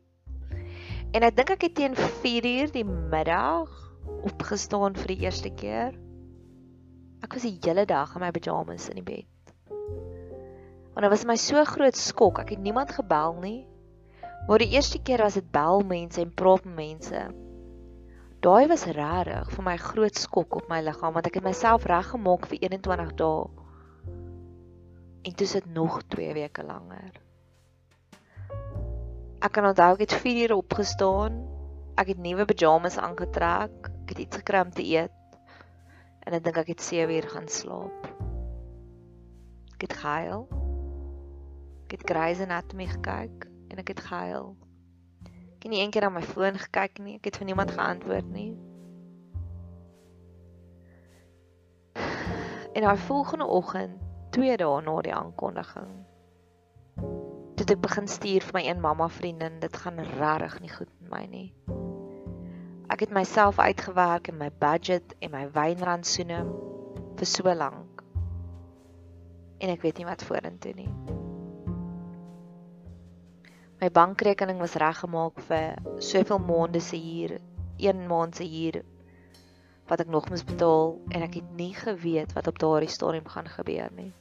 [1.11, 3.67] En ek dink ek het teen 4:00 die middag
[4.23, 5.91] opgestaan vir die eerste keer.
[7.19, 9.27] Ek was die hele dag in my pyjamas in die bed.
[10.95, 12.39] Want dit was my so groot skok.
[12.39, 13.67] Ek het niemand gebel nie.
[14.47, 17.21] Maar die eerste keer was dit bel mense en praat met mense.
[18.41, 22.47] Daai was regtig vir my groot skok op my liggaam want ek het myself reggemaak
[22.49, 23.43] vir 21 dae.
[25.21, 27.19] En dit het nog 2 weke langer.
[29.45, 31.37] Ek kan onthou ek het 4 uur opgestaan.
[32.01, 33.91] Ek het nuwe pyjamas aangetrek.
[34.07, 35.37] Ek het iets gekry om te eet.
[36.25, 38.09] En ek dink ek het 7 uur gaan slaap.
[39.77, 40.49] Ek het gehuil.
[41.85, 44.51] Ek het Grey's Anatomy gekyk en ek het gehuil.
[45.55, 47.15] Ek het nie eendag na my foon gekyk nie.
[47.19, 48.51] Ek het vir niemand geantwoord nie.
[52.71, 53.99] En daai volgende oggend,
[54.35, 55.91] 2 dae na die aankondiging,
[57.61, 61.11] het ek begin stuur vir my een mamma vriendin, dit gaan regtig nie goed met
[61.11, 61.47] my nie.
[62.91, 66.43] Ek het myself uitgewerk in my budget en my wynrantsoene
[67.19, 68.03] vir so lank.
[69.61, 71.20] En ek weet nie wat vorentoe nie
[73.81, 77.31] my bankrekening was reggemaak vir soveel maande se huur,
[77.81, 78.83] 1 maand se huur
[79.89, 83.49] wat ek nog moes betaal en ek het nie geweet wat op daardie stadium gaan
[83.49, 84.11] gebeur nie.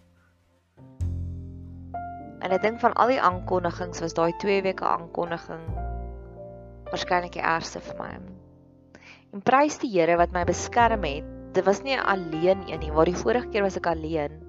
[2.40, 5.68] En ek dink van al die aankondigings was daai 2 weke aankondiging
[6.88, 8.08] waarskynlik die ergste vir my.
[9.36, 11.28] En prys die Here wat my beskerm het.
[11.52, 14.40] Dit was nie alleen een nie, waar die vorige keer was ek alleen.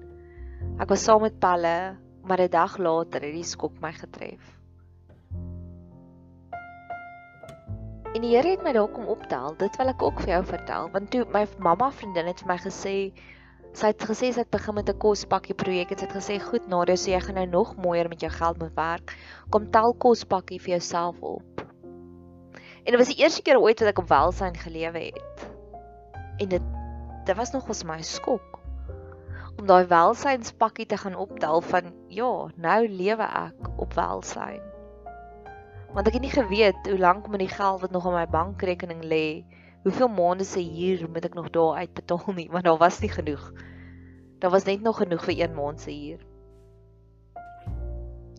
[0.80, 4.61] Ek was saam met Palle, maar 'n dag later het die skok my getref.
[8.12, 9.54] En die Here het my daar kom optel.
[9.56, 12.56] Dit wil ek ook vir jou vertel, want toe my mamma vriendin het vir my
[12.60, 12.96] gesê
[13.72, 16.66] sy het gesê sy het begin met 'n kospakkie projek en sy het gesê goed
[16.68, 19.16] Nadia, so jy gaan nou nog mooier met jou geld moet werk.
[19.48, 21.64] Kom tel kospakkie vir jouself op.
[22.84, 25.48] En dit was die eerste keer ooit wat ek op welsyn gelewe het.
[26.36, 26.62] En dit
[27.24, 28.60] dit was nog ons my skok
[29.58, 34.71] om daai welsynspakkie te gaan optel van ja, nou lewe ek op welsyn
[35.92, 39.04] want ek het nie geweet hoe lank met die geld wat nog op my bankrekening
[39.04, 39.44] lê,
[39.82, 43.52] hoeveel maande se huur moet ek nog daar uitbetaal nie, want daar was nie genoeg.
[44.40, 46.22] Daar was net nog genoeg vir een maand se huur.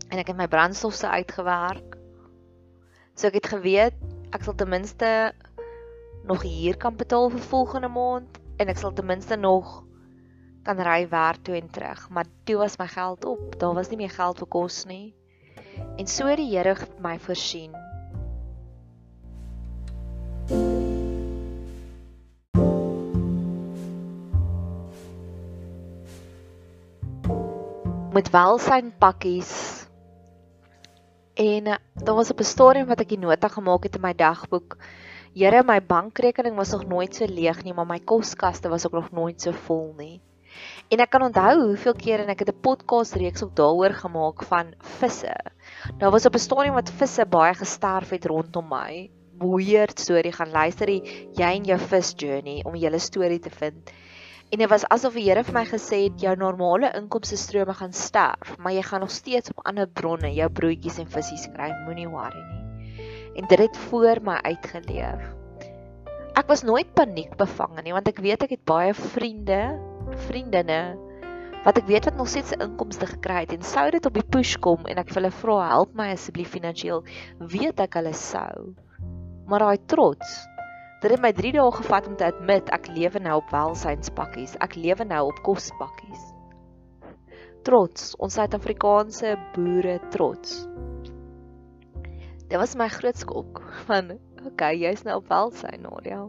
[0.10, 1.98] En ek het my brandstof se uitgewerk.
[3.14, 4.02] So ek het geweet
[4.34, 5.34] ek sal ten minste
[6.26, 9.84] nog huur kan betaal vir volgende maand en ek sal ten minste nog
[10.66, 13.60] kan ry werk toe en terug, maar toe was my geld op.
[13.60, 15.14] Daar was nie meer geld vir kos nie.
[15.98, 17.84] En so het die Here my voorsien.
[28.14, 29.52] met welsyn pakkies.
[31.34, 34.14] En eh, daar was op 'n stadium wat ek die nota gemaak het in my
[34.14, 34.78] dagboek.
[35.34, 39.12] Here, my bankrekening was nog nooit so leeg nie, maar my koskaste was ook nog
[39.12, 40.22] nooit so vol nie.
[40.94, 44.44] En ek kan onthou hoeveel keer en ek het 'n podcast reeks ook daaroor gemaak
[44.44, 45.36] van visse.
[45.98, 49.10] Daar was op 'n stadium wat visse baie gesterf het rondom my.
[49.40, 53.92] Weird storie gaan luister jy in jou vis journey om julle storie te vind.
[54.54, 57.94] En dit was asof die Here vir my gesê het jou normale inkomste strome gaan
[57.94, 62.08] sterf, maar jy gaan nog steeds op ander bronne jou broodjies en visse kry, moenie
[62.08, 63.08] worry nie.
[63.36, 65.24] En dit het voor my uitgeleef.
[66.38, 69.93] Ek was nooit paniekbevange nie want ek weet ek het baie vriende
[70.28, 70.82] vriendinne
[71.64, 74.30] wat ek weet wat nog steeds 'n inkomste gekry het en sou dit op die
[74.36, 77.04] push kom en ek vir hulle vra help my asseblief finansiëel
[77.40, 78.76] weet ek hulle sou.
[79.48, 80.36] Maar daai trots
[81.02, 84.76] dit het my 3 dae gevat om te admit ek lewe nou op welsynspakkies ek
[84.76, 86.34] lewe nou op kospakkies
[87.64, 90.68] trots ons suid-Afrikaanse boere trots.
[92.50, 96.26] Dit was my groot skok van okay jy's nou op welsyn Nadia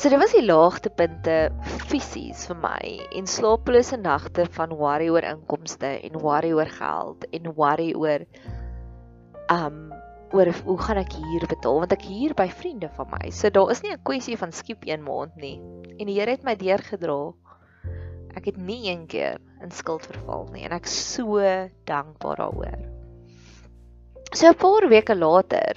[0.00, 1.34] So dit was die laagtepunte
[1.90, 2.84] fisies vir my
[3.18, 8.24] en slaaplose nagte van worry oor inkomste en worry oor geld en worry oor
[9.52, 9.90] um
[10.32, 13.28] oor hoe gaan ek hier betaal want ek hier by vriende van my.
[13.28, 15.60] So daar is nie 'n kwessie van skiep een maand nie.
[15.98, 17.34] En die Here het my deurgedra.
[18.40, 21.44] Ek het nie een keer in skuld verval nie en ek so
[21.84, 22.80] dankbaar daaroor.
[24.32, 25.76] So 'n paar weke later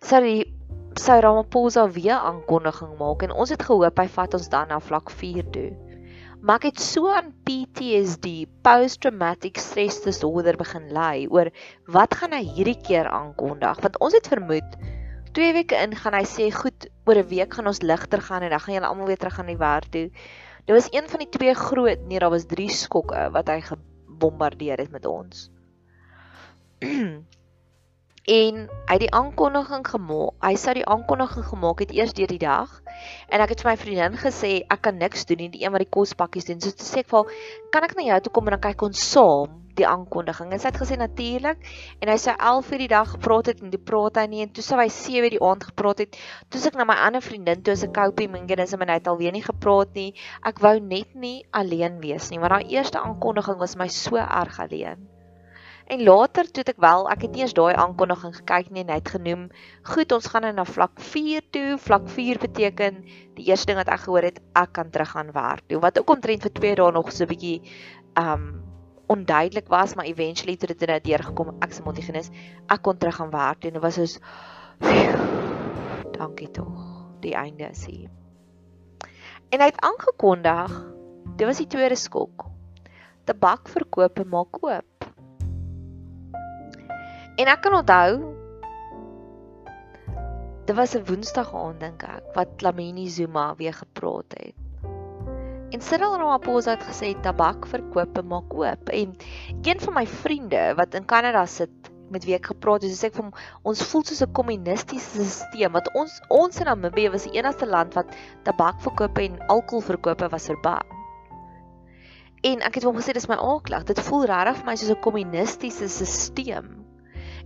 [0.00, 0.53] sou die
[1.00, 5.10] sou Ramaphosa weer aankondiging maak en ons het gehoop hy vat ons dan na vlak
[5.10, 5.70] 4 toe.
[6.44, 11.48] Maar ek het so aan PTSD, post traumatic stress disorder begin ly oor
[11.96, 13.80] wat gaan hy hierdie keer aankondig?
[13.80, 14.76] Want ons het vermoed
[15.34, 18.50] 2 weke in gaan hy sê goed, oor 'n week gaan ons ligter gaan en
[18.54, 20.10] dan gaan julle almal weer terug aan die werk toe.
[20.66, 24.78] Dit was een van die twee groot, nee, daar was 3 skokke wat hy gebombardeer
[24.78, 25.50] het met ons.
[28.24, 30.36] en hy het die aankondiging gemaak.
[30.44, 32.70] Hy sou die aankondiging gemaak het eers deur die dag.
[33.28, 35.84] En ek het vir my vriendin gesê ek kan niks doen nie, die een wat
[35.84, 36.62] die kospakkies doen.
[36.64, 37.34] So toe sê ek vir haar,
[37.70, 40.68] "Kan ek na jou toe kom en dan kyk ons saam die aankondiging?" En sy
[40.68, 41.58] het gesê natuurlik.
[42.00, 44.52] En hy sou 11 uur die dag gepraat het en die praat hy nie en
[44.52, 46.16] toe sou hy 7 uur die aand gepraat het.
[46.48, 49.32] Toe sê ek na my ander vriendin toe se Kopi Mingenis en hy het alweer
[49.32, 50.14] nie gepraat nie.
[50.42, 54.60] Ek wou net nie alleen wees nie, want daai eerste aankondiging was my so erg
[54.60, 55.13] alleen.
[55.84, 58.96] En later toe ek wel, ek het nie eens daai aankondiging gekyk nie en hy
[59.02, 59.48] het genoem,
[59.84, 61.78] "Goed, ons gaan nou na vlak 4 toe.
[61.78, 65.68] Vlak 4 beteken die eerste ding wat ek gehoor het, ek kan terug gaan werk
[65.68, 67.60] toe." Wat ook omtrent vir 2 dae nog so 'n bietjie
[68.16, 68.62] um
[69.06, 72.30] onduidelik was, maar eventually toe dit nou deurgekom, ek se motigenis,
[72.68, 74.18] ek kon terug gaan werk toe en dit was soos
[76.18, 76.80] dankie tog.
[77.20, 78.10] Die einde is hier.
[79.50, 80.72] En hy het aangekondig,
[81.36, 82.46] dit was die tweede skok.
[83.24, 84.93] Tabakverkope maak oop.
[87.34, 88.10] En ek kan onthou
[90.64, 94.54] dit was 'n Woensdag aand dink ek wat Lamini Zuma weer gepraat het.
[95.74, 99.16] En Cyril Ramaphosa het gesê tabakverkope maak oop en
[99.62, 103.18] een van my vriende wat in Kanada sit met wie ek gepraat het, sê ek
[103.18, 107.66] hom ons voel soos 'n kommunistiese stelsel wat ons ons in Namibië was die enigste
[107.66, 110.86] land wat tabakverkope en alkoholverkope was verbaan.
[112.42, 115.00] En ek het hom gesê dis my aanklag, dit voel regtig vir my soos 'n
[115.00, 116.83] kommunistiese stelsel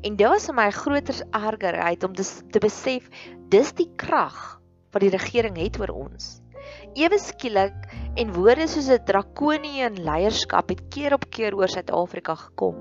[0.06, 3.08] En dit was vir my 'n groter ergerheid om dis, te besef
[3.50, 4.60] dis die krag
[4.92, 6.40] wat die regering het oor ons.
[6.94, 7.74] Ewe skielik
[8.16, 12.76] en woorde soos 'n drakoniese leierskap het keer op keer oor Suid-Afrika gekom.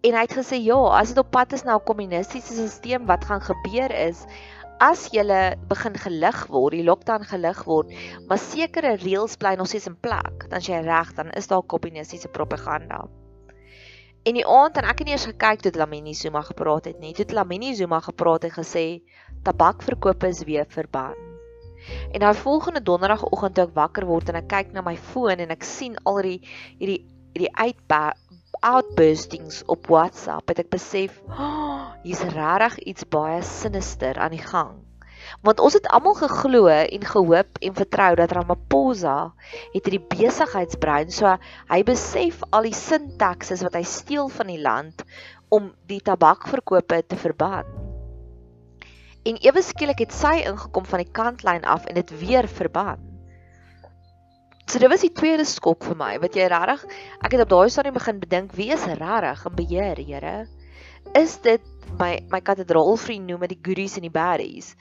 [0.00, 3.24] En hy het gesê ja, as dit op pad is na 'n kommunistiese stelsel wat
[3.24, 4.26] gaan gebeur is
[4.80, 5.24] as jy
[5.68, 7.90] begin gelig word, die lockdown gelig word,
[8.28, 12.28] maar sekere reëls bly nog steeds in plek, dan jy reg, dan is daar kommunistiese
[12.28, 13.08] propaganda.
[14.28, 17.14] En die aand en ek het nie eens gekyk toe Lamini Zuma gepraat het nie.
[17.16, 19.00] Toe Lamini Zuma gepraat het gesê
[19.46, 21.16] tabakverkope is weer verbân.
[22.12, 25.54] En daai volgende donderdagoggend toe ek wakker word en ek kyk na my foon en
[25.54, 26.40] ek sien al die
[26.76, 26.98] hierdie
[27.32, 28.02] hierdie uitba
[28.68, 34.87] outburstings op WhatsApp, het ek besef, oh, hier's regtig iets baie sinister aan die gang
[35.46, 39.16] want ons het almal geglo en gehoop en vertrou dat Ramaphosa
[39.74, 41.34] het hierdie besigheidsbrein so
[41.70, 45.04] hy besef al die sintakses wat hy steel van die land
[45.54, 47.68] om die tabakverkope te verbân.
[49.28, 53.00] En ewe skielik het sy ingekom van die kantlyn af en dit weer verbân.
[54.68, 56.84] So dit was die tweede skok vir my wat jy regtig
[57.24, 60.36] ek het op daai stadium begin bedink wie is regtig in beheer, Here?
[61.16, 61.64] Is dit
[61.96, 64.74] my my kathedraalvriend noem dit die goodies en die baddies?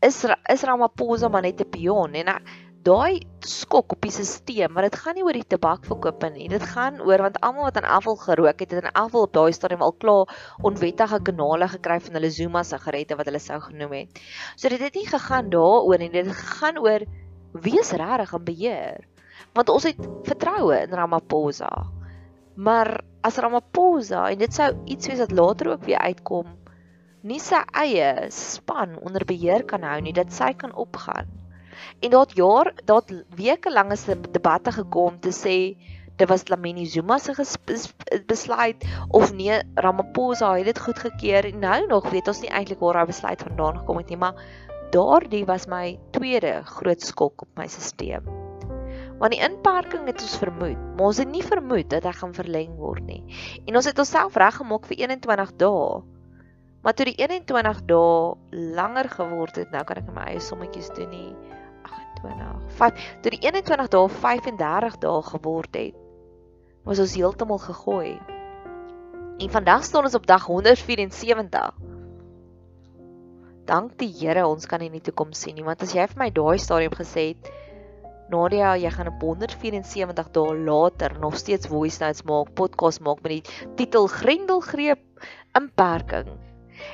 [0.00, 2.40] Is is Ramaphosa maar net 'n pion en
[2.88, 6.48] daai skok op die stelsel, maar dit gaan nie oor die tabakverkope nie.
[6.48, 9.52] Dit gaan oor want almal wat aan afval gerook het, het aan afval op daai
[9.52, 10.30] stadium al klaar
[10.62, 14.22] onwettige kanale gekry van hulle Zuma sigarette wat hulle sou genoem het.
[14.56, 17.04] So dit het nie gegaan daaroor nie, dit het gegaan oor
[17.52, 19.04] wie is regtig in beheer.
[19.54, 21.70] Want ons het vertroue in Ramaphosa.
[22.54, 26.46] Maar as Ramaphosa en dit sou iets wees wat later ook weer uitkom,
[27.28, 31.38] nie sy eie span onder beheer kan hou nie, dat sy kan opgaan
[32.00, 35.56] En daar het jaar, daar het weke lank is debatte gekom te sê
[36.18, 37.34] dit was Lamini Zuma se
[38.26, 42.98] besluit of nee Ramaphosa het dit goedgekeur en nou nog weet ons nie eintlik waar
[42.98, 44.42] hy besluit vandaan gekom het nie maar
[44.90, 48.26] daardie was my tweede groot skok op my stelsel.
[49.18, 52.76] Want die inperking het ons vermoed, maar ons het nie vermoed dat hy gaan verleng
[52.78, 53.22] word nie.
[53.66, 56.17] En ons het onsself reggemaak vir 21 dae.
[56.88, 58.36] Maar toe die 21 dae
[58.72, 61.34] langer geword het, nou kan ek my eie sommetjies doen nie.
[62.78, 65.98] 5 toe die 21 dae 35 dae geword het
[66.88, 68.14] was ons heeltemal gegooi.
[69.36, 71.76] En vandag staan ons op dag 174
[73.68, 76.32] dank die Here ons kan in die toekoms sien nie want as jy vir my
[76.32, 77.52] daai stadium gesê het
[78.32, 83.36] Nadia jy gaan op 174 dae later nog steeds voice notes maak podcast maak met
[83.36, 85.04] die titel Grendelgreep
[85.52, 86.38] inperking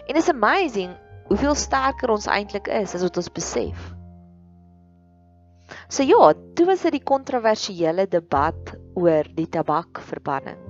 [0.07, 0.95] en is amazing
[1.29, 3.93] hoeveel sterker ons eintlik is as wat ons besef
[5.89, 10.61] So ja, toe was dit die kontroversiële debat oor die tabakverbanning.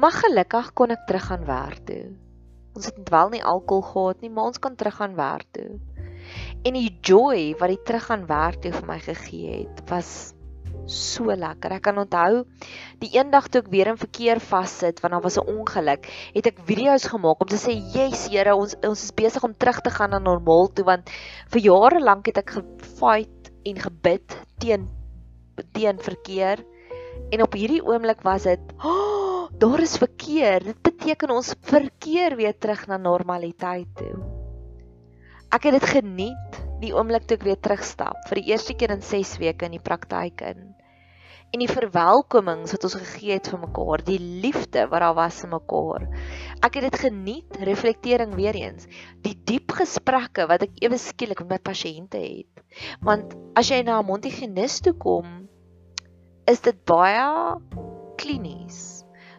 [0.00, 2.04] Maar gelukkig kon ek teruggaan werk toe.
[2.74, 5.78] Ons het wel nie alkohol gehad nie, maar ons kan teruggaan werk toe.
[6.66, 10.33] En die joy wat die teruggaan werk toe vir my gegee het, was
[10.86, 11.72] so lekker.
[11.76, 12.44] Ek kan onthou
[13.00, 16.64] die eendag toe ek weer in verkeer vassit want daar was 'n ongeluk, het ek
[16.66, 20.10] video's gemaak om te sê, "Yes, Here, ons ons is besig om terug te gaan
[20.10, 21.10] na normaal toe want
[21.50, 24.88] vir jare lank het ek gefight en gebid teen
[25.72, 26.64] teen verkeer.
[27.30, 30.64] En op hierdie oomblik was dit, oh, daar is verkeer.
[30.64, 34.14] Dit beteken ons verkeer weer terug na normaliteit toe.
[35.54, 39.04] Ek het dit geniet die oomblik toe ek weer terugstap vir die eerste keer in
[39.04, 40.72] 6 weke in die praktyk in.
[41.54, 45.52] En die verwelkomings wat ons gegee het vir mekaar, die liefde wat daar was vir
[45.52, 46.08] mekaar.
[46.66, 48.88] Ek het dit geniet, reflektering weer eens,
[49.22, 52.64] die diep gesprekke wat ek ewe skielik met my pasiënte het.
[53.06, 55.46] Want as jy na 'n mondhygiënis toe kom,
[56.50, 57.54] is dit baie
[58.18, 58.93] klinies.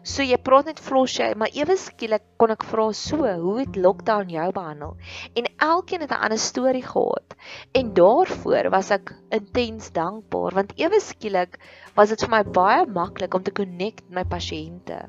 [0.06, 3.74] So jy praat net flos jy, maar ewe skielik kon ek vra so, hoe het
[3.74, 4.92] lockdown jou behandel?
[5.34, 7.34] En elkeen het 'n ander storie gehad.
[7.74, 11.58] En daarvoor was ek intens dankbaar want ewe skielik
[11.96, 15.00] was dit vir my baie maklik om te connect met my pasiënte.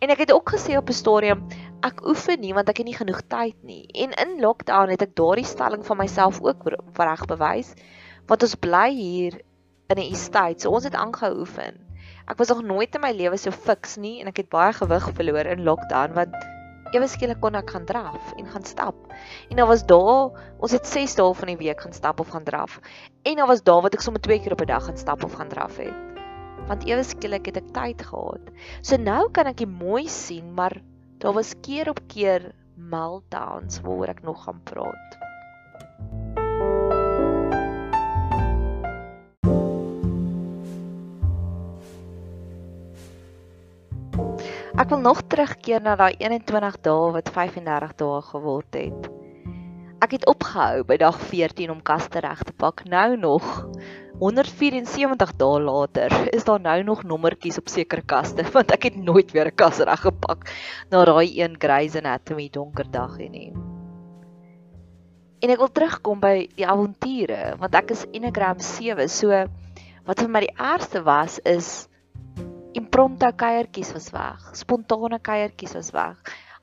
[0.00, 1.44] En ek het ook gesê op 'n stadium,
[1.82, 3.86] ek oefen nie want ek het nie genoeg tyd nie.
[3.92, 6.64] En in lockdown het ek daardie stelling van myself ook
[6.96, 7.74] reg bewys
[8.26, 9.40] want ons bly hier
[9.88, 10.60] in 'n estate.
[10.60, 11.89] So ons het aangehou oefen.
[12.30, 15.08] Ek was nog nooit in my lewe so fiks nie en ek het baie gewig
[15.18, 16.36] verloor in lockdown want
[16.94, 18.96] ewe skielik kon ek gaan draf en gaan stap.
[19.50, 22.46] En daar was daar, ons het 6 dae van die week gaan stap of gaan
[22.46, 22.80] draf.
[23.22, 25.34] En daar was daar wat ek sommer 2 keer op 'n dag gaan stap of
[25.38, 25.94] gaan draf het.
[26.66, 28.54] Want ewe skielik het ek tyd gehad.
[28.82, 30.80] So nou kan ek dit mooi sien, maar
[31.20, 35.29] Daar was keer op keer meltdowns waaroor ek nog gaan praat.
[44.80, 49.08] Ek wil nog terugkeer na daai 21 dae wat 35 dae geword het.
[50.00, 52.80] Ek het opgehou by dag 14 om kaste reg te pak.
[52.88, 53.44] Nou nog
[54.22, 59.36] 174 dae later is daar nou nog nommertjies op sekere kaste want ek het nooit
[59.36, 60.48] weer 'n kas reg gepak
[60.88, 63.52] na daai een Grey's Anatomy donker dag nie.
[65.44, 69.44] En ek wil terugkom by die avonture want ek is Enneagram 7 so
[70.08, 71.89] wat vir my die ergste was is
[72.78, 76.16] impromptu kuiertjies was weg, spontane kuiertjies was weg.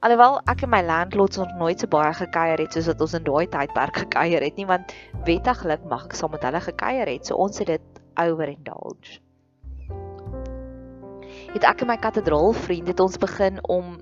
[0.05, 3.23] Alhoewel ek en my landlords nog nooit so baie gekuier het soos wat ons in
[3.25, 4.93] daai tydperk gekuier het nie, want
[5.25, 9.17] wettiglik mag ek saam met hulle gekuier het, so ons het dit overindulge.
[11.55, 13.97] Het ek en my kathedraal vriende het ons begin om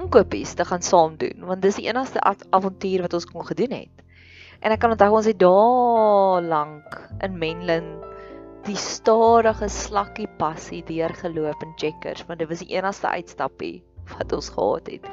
[0.00, 4.04] inkopies te gaan saam doen, want dis die enigste avontuur wat ons kon gedoen het.
[4.60, 7.88] En ek kan onthou ons het daar lank in Menlyn
[8.66, 13.76] die stadige slakkie passie deurgeloop in Checkers, want dit was die enigste uitstappie
[14.16, 15.06] wat ons gehad het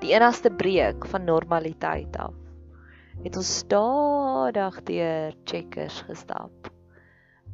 [0.00, 2.34] die enigste breek van normaliteit af.
[3.20, 6.70] Het ons stadig deur checkers gestap.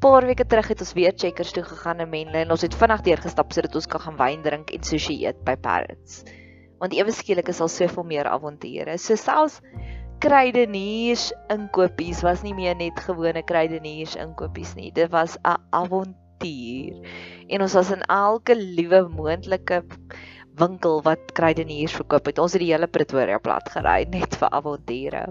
[0.00, 3.02] Paar weke terug het ons weer checkers toe gegaan in Menle en ons het vinnig
[3.08, 6.22] deur gestap sodat ons kan gaan wyn drink en sushi eet by Parrots.
[6.78, 8.98] Want ewe skielik is al soveel meer avonture.
[9.00, 9.62] So selfs
[10.22, 14.90] krydeniers inkopies was nie meer net gewone krydeniers inkopies nie.
[14.90, 17.00] Dit was 'n avontuur.
[17.48, 19.82] En ons was in elke liewe moontlike
[20.56, 22.38] winkel wat krydeniers verkoop het.
[22.38, 25.26] Ons het die hele Pretoria plat gery net vir avonture.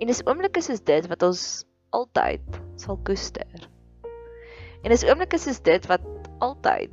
[0.00, 2.40] En dis oomblikke soos dit wat ons altyd
[2.76, 3.68] sal koester.
[4.82, 6.02] En dis oomblikke soos dit wat
[6.40, 6.90] altyd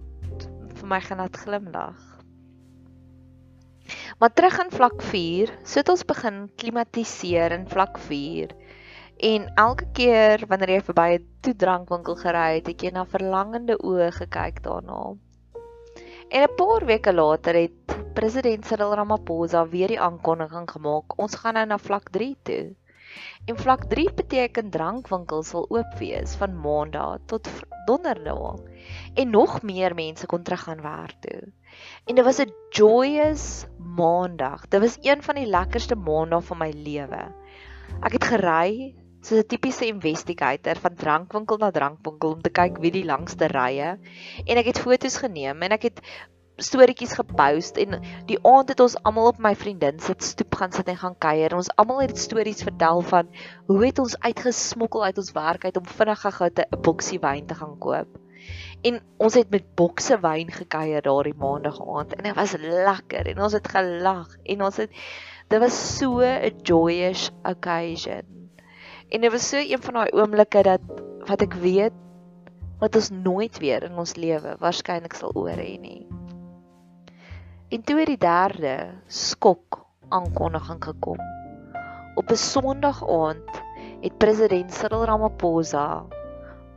[0.77, 2.06] vir my gaan laat glimlag.
[4.19, 8.53] Maar terug in vlak 4, so het ons begin klimatiseer in vlak 4.
[9.17, 14.11] En elke keer wanneer jy verby 'n toedrankwinkel gery het, het jy na verlangende oë
[14.11, 15.15] gekyk daarna.
[16.29, 21.53] En 'n paar weke later het president Cyril Ramaphosa weer die aankondiging gemaak, ons gaan
[21.53, 22.75] nou na vlak 3 toe.
[23.45, 27.49] En vlak 3 beteken drankwinkels sal oop wees van Maandag tot
[27.85, 28.59] Donderdag
[29.13, 31.51] en nog meer mense kon teruggaan werk toe.
[32.05, 33.65] En dit was 'n joyous
[33.97, 34.67] maandag.
[34.67, 37.23] Dit was een van die lekkerste maandae van my lewe.
[38.01, 42.91] Ek het gery soos 'n tipiese investigator van drankwinkel na drankwinkel om te kyk wie
[42.91, 43.97] die langste rye
[44.45, 46.01] en ek het foto's geneem en ek het
[46.57, 47.99] storieetjies gepost en
[48.29, 51.53] die aand het ons almal op my vriendin se stoep gaan sit en gaan kuier.
[51.53, 53.29] Ons almal het stories vertel van
[53.67, 57.55] hoe het ons uitgesmokkel uit ons werk uit om vinnig gou 'n boksie wyn te
[57.55, 58.26] gaan koop.
[58.81, 63.41] En ons het met bokse wyn gekuier daardie maandag aand en dit was lekker en
[63.41, 64.91] ons het gelag en ons het
[65.47, 68.23] dit was so 'n joyous occasion.
[69.09, 70.81] En dit was so een van daai oomblikke dat
[71.27, 71.93] wat ek weet
[72.79, 76.05] wat ons nooit weer in ons lewe waarskynlik sal oor hê nie.
[77.69, 78.75] En toe het die derde
[79.07, 81.19] skok aankondiging gekom.
[82.15, 83.63] Op 'n Sondag aand
[84.01, 86.05] het president Cyril Ramaphosa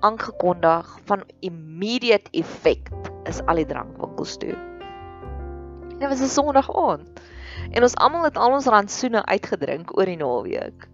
[0.00, 4.56] aangekondig van immediate effect is al die drankwinkels toe.
[5.98, 7.20] Dit was 'n Sondag aand.
[7.70, 10.88] En ons almal het al ons rantsoene uitgedrink oor die naweek.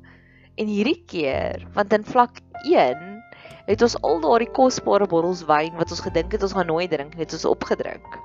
[0.57, 3.22] En hierdie keer, want in vlak 1
[3.66, 7.14] het ons al daardie kosbare bottels wyn wat ons gedink het ons gaan nooit drink,
[7.14, 8.18] het ons opgedrink.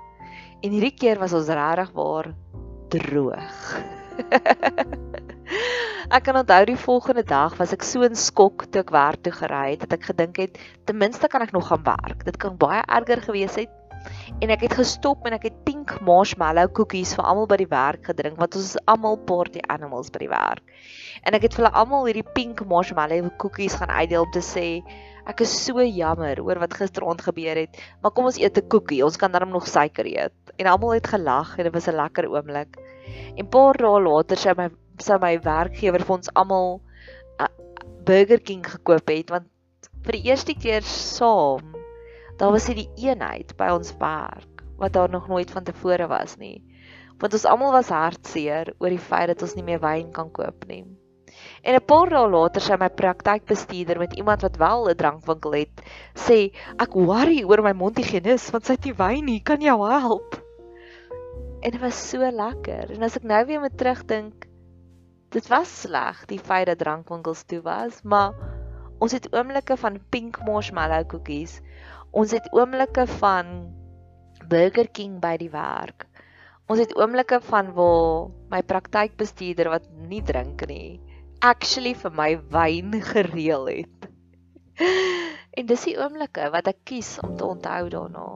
[0.61, 2.33] En hierdie keer was ons regtig waar
[2.89, 3.81] droog.
[6.09, 9.33] Ek kan onthou die volgende dag was ek so in skok toe ek werk toe
[9.35, 10.57] gery het dat ek gedink het
[10.89, 12.23] ten minste kan ek nog gaan werk.
[12.25, 13.69] Dit kan baie erger gewees het.
[14.41, 18.09] En ek het gestop en ek het pink marshmallow koekies vir almal by die werk
[18.09, 20.65] gedrink want ons is almal party animals by die werk.
[21.21, 24.67] En ek het vir hulle almal hierdie pink marshmallow koekies gaan uitdeel om te sê
[25.29, 29.03] ek is so jammer oor wat gisteraand gebeur het, maar kom ons eet 'n koekie.
[29.05, 30.33] Ons kan darm nog suiker eet.
[30.57, 32.81] En almal het gelag en dit was 'n lekker oomblik.
[33.37, 34.71] En paar dae later sê my
[35.01, 36.79] sou my werkgewer vir ons almal
[37.39, 37.49] uh,
[38.05, 39.49] Burger King gekoop het want
[40.05, 41.75] vir die eerste keer saam
[42.41, 46.39] daar was dit die eenheid by ons werk wat daar nog nooit van tevore was
[46.41, 46.63] nie.
[47.21, 50.65] Want ons almal was hartseer oor die feit dat ons nie meer wyn kan koop
[50.65, 50.81] nie.
[51.61, 55.83] En 'n paar dae later sê my praktykbestuurder met iemand wat wel 'n drankwinkel het,
[56.15, 60.41] sê ek worry oor my mondhygiënis want sy het nie wyn nie, kan jy help?
[61.61, 62.91] En dit was so lekker.
[62.91, 64.47] En as ek nou weer moet terugdink,
[65.31, 68.35] dit was sleg die feit dat drankwinkels toe was, maar
[69.01, 71.59] ons het oomblikke van pink marshmallow koekies.
[72.11, 73.71] Ons het oomblikke van
[74.51, 76.05] Burger King by die werk.
[76.67, 80.99] Ons het oomblikke van waar my praktykbestuurder wat nie drink nie,
[81.39, 84.09] actually vir my wyn gereël het.
[85.57, 88.27] en dis die oomblikke wat ek kies om te onthou daarna.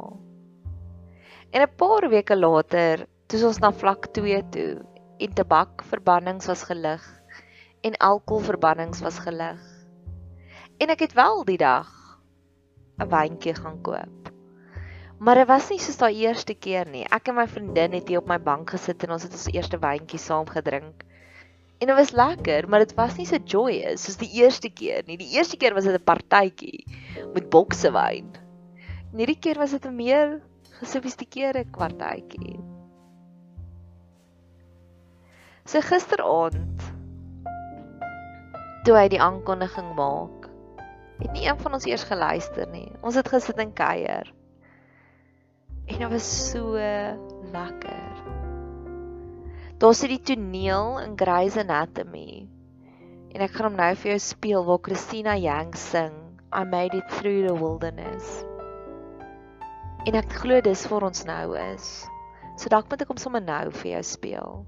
[1.52, 4.72] En 'n paar weke later, toe ons na vlak 2 toe,
[5.18, 7.04] en tabakverbannings was gelig
[7.86, 9.62] en alkoholverbannings was gelig.
[10.78, 11.88] En ek het wel die dag
[13.00, 14.32] 'n wyntjie gaan koop.
[15.20, 17.06] Maar dit was nie soos daai eerste keer nie.
[17.08, 19.80] Ek en my vriendin het hier op my bank gesit en ons het ons eerste
[19.80, 21.06] wyntjie saam gedrink.
[21.80, 25.18] En dit was lekker, maar dit was nie so joyous soos die eerste keer nie.
[25.18, 26.86] Die eerste keer was dit 'n partytjie
[27.34, 28.32] met bokse wyn.
[29.12, 30.42] En hierdie keer was dit 'n meer
[30.80, 32.75] gesofistikeerde kwartjie.
[35.66, 36.84] So gisteraand
[38.86, 40.46] toe hy die aankondiging maak,
[41.18, 42.92] het nie een van ons eers geluister nie.
[43.02, 44.30] Ons het gesit en kuier.
[45.90, 46.78] En dit was so
[47.50, 48.22] lekker.
[49.82, 52.46] Daar sit die toneel in Grey's Anatomy.
[53.34, 56.14] En ek gaan hom nou vir jou speel waar Christina Yang sing
[56.54, 58.46] I made it through the wilderness.
[60.06, 61.94] En ek glo dis vir ons nou is.
[62.56, 64.62] So dalk moet ek hom sommer nou vir jou speel.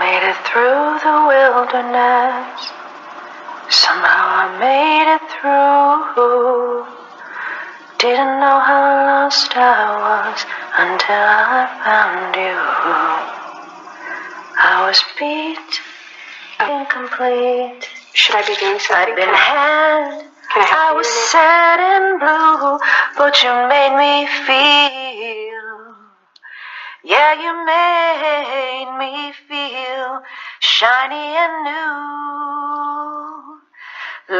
[0.00, 2.72] Made it through the wilderness.
[3.68, 6.88] Somehow I made it through.
[8.00, 10.40] Didn't know how lost I was
[10.80, 12.56] until I found you.
[14.56, 15.70] I was beat,
[16.64, 17.84] incomplete.
[18.14, 19.14] Should I be doing something?
[19.16, 22.80] been Can I, I was sad and blue,
[23.18, 25.09] but you made me feel.
[27.02, 30.22] Yeah, you made me feel
[30.60, 33.60] shiny and new,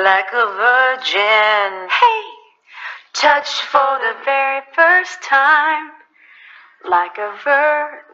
[0.04, 1.88] like a virgin.
[1.88, 2.22] Hey,
[3.14, 5.90] touched for the very first time,
[6.86, 8.04] like a vir.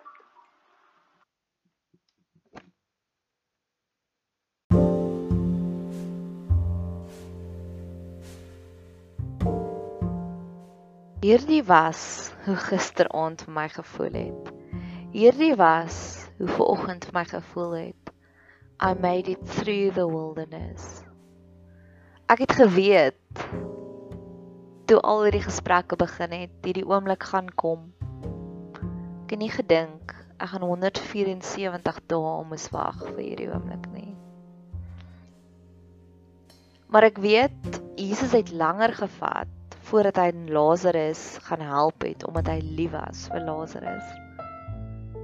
[11.26, 14.50] Hierdie was hoe gisteraand vir my gevoel het.
[15.10, 15.96] Hierdie was
[16.38, 18.12] hoe vanoggend vir my gevoel het.
[18.78, 21.00] I made it through the wilderness.
[22.30, 23.42] Ek het geweet
[24.86, 27.90] toe al hierdie gesprekke begin het, hierdie oomblik gaan kom.
[29.24, 34.14] Ek het nie gedink ek gaan 174 dae moes wag vir hierdie oomblik nie.
[36.86, 39.55] Maar ek weet Jesus het langer gevat
[39.86, 44.08] voordat hy Lazarus gaan help het omdat hy lief was vir Lazarus.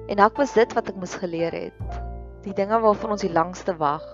[0.08, 1.98] En dalk was dit wat ek moes geleer het.
[2.46, 4.04] Die dinge waarvan ons die langste wag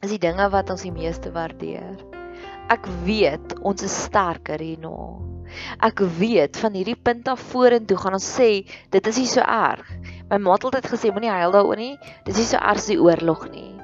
[0.00, 2.00] is die dinge wat ons die meeste waardeer.
[2.72, 4.94] Ek weet ons is sterker hierna.
[5.84, 8.50] Ek weet van hierdie punt af vorentoe gaan ons sê
[8.94, 9.84] dit is nie so erg.
[10.30, 11.96] My ma het altyd gesê moenie huil daaroor nie.
[12.24, 13.74] Dis nie so erg as die oorlog nie.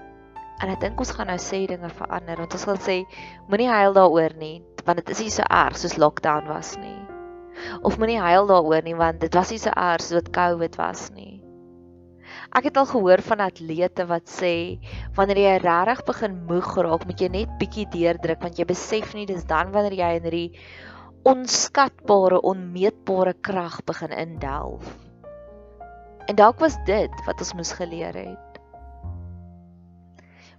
[0.62, 3.02] En ek dink ons gaan nou sê dinge verander want ons gaan sê
[3.50, 7.00] moenie huil daaroor nie want dit is nie so erg soos lockdown was nie.
[7.82, 11.11] Of moenie huil daaroor nie want dit was nie so erg soos wat COVID was
[11.12, 11.42] nie.
[12.57, 14.54] Ek het al gehoor van atlete wat sê
[15.18, 19.26] wanneer jy regtig begin moeg raak, moet jy net bietjie deurdruk want jy besef nie
[19.28, 20.50] dis dan wanneer jy in hierdie
[21.26, 24.94] onskatbare, onmeetbare krag begin indelf.
[26.30, 28.45] En dalk was dit wat ons moes geleer het.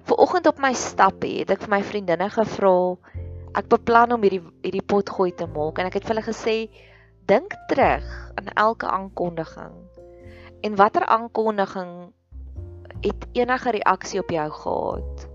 [0.08, 2.76] Vooroggend op my stappe het ek vir my vriendinne gevra
[3.60, 5.82] ek beplan om hierdie hierdie pot gooi te maak.
[5.82, 6.56] En ek het vir hulle gesê
[7.28, 8.08] dink terug
[8.40, 9.76] aan elke aankondiging
[10.64, 11.92] en watter aankondiging
[13.04, 15.28] het enige reaksie op jou gehad?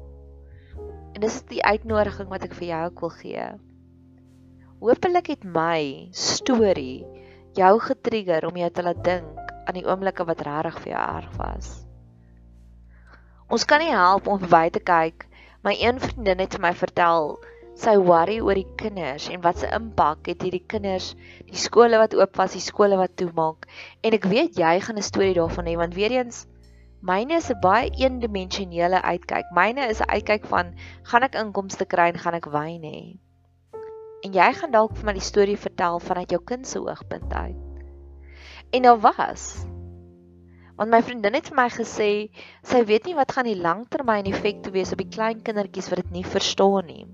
[1.13, 3.47] En dis die uitnodiging wat ek vir jou ook wil gee.
[4.81, 7.05] Hoopelik het my storie
[7.61, 11.41] jou getrigger om jou te laat dink aan die oomblikke wat regtig vir jou erg
[11.45, 11.75] was
[13.53, 15.29] ons kan nie help om verby te kyk
[15.67, 17.37] my een vriendin het vir my vertel
[17.79, 21.13] sy worry oor die kinders en wat se impak het hierdie kinders,
[21.49, 23.69] die skole wat oop was, die skole wat toemaak.
[24.05, 26.47] En ek weet jy gaan 'n storie daarvan hê want weer eens
[27.01, 29.47] myne is 'n baie eendimensionele uitkyk.
[29.53, 33.17] Myne is 'n uitkyk van gaan ek inkomste kry en gaan ek wyn hê.
[34.25, 37.57] En jy gaan dalk vir my die storie vertel vanuit jou kind se oogpunt uit.
[38.71, 39.67] En daar was
[40.77, 42.13] want my vriendin het vir my gesê
[42.73, 46.17] sy weet nie wat gaan die langtermyn effekte wees op die klein kindertjies wat dit
[46.19, 47.05] nie verstaan nie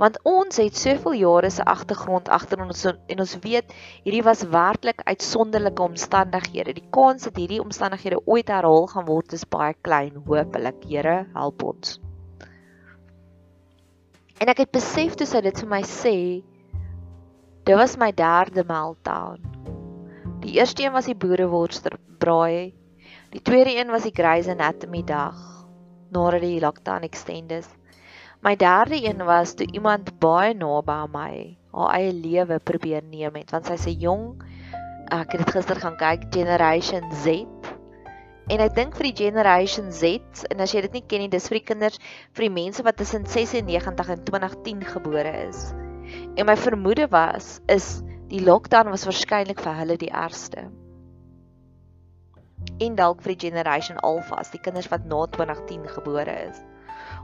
[0.00, 3.74] want ons het soveel jare se agtergrond agter ons en ons weet
[4.06, 6.72] hierdie was werklik uitsonderlike omstandighede.
[6.78, 10.80] Die kans dat hierdie omstandighede ooit herhaal gaan word is baie klein, hopelik.
[10.88, 11.98] Here, help ons.
[14.40, 16.16] En ek het besef toe sy dit vir my sê,
[17.68, 19.69] dit was my derde meltdown.
[20.40, 22.72] Die eerste een was die boereworster braai.
[23.30, 25.36] Die tweede een was die Grey's Anatomy dag
[26.10, 27.68] nadat die lockdown extend is.
[28.40, 31.34] My derde een was toe iemand baie naby aan my
[31.76, 34.24] haar eie lewe probeer neem het want sy's 'n jong
[35.12, 37.44] ek het dit gister gaan kyk Generation Z
[38.48, 41.48] en ek dink vir die Generation Z en as jy dit nie ken nie dis
[41.48, 42.00] vir die kinders
[42.32, 45.74] vir die mense wat tussen 96 en 2010 gebore is.
[46.34, 50.68] En my vermoede was is die lockdown was waarskynlik vir hulle die ergste.
[52.80, 56.60] En dalk vir die Generation Alpha, die kinders wat na 2010 gebore is.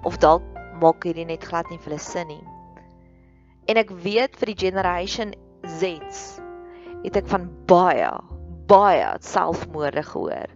[0.04, 0.44] Of dalk
[0.82, 2.42] maak hierdie net glad nie vir hulle sin nie.
[3.70, 5.34] En ek weet vir die generation
[5.66, 6.40] Z's
[7.02, 8.10] het ek van baie
[8.66, 10.50] baie selfmoorde gehoor.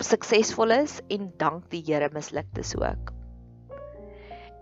[0.00, 3.12] Suksesvol is en dank die Here misluktes ook.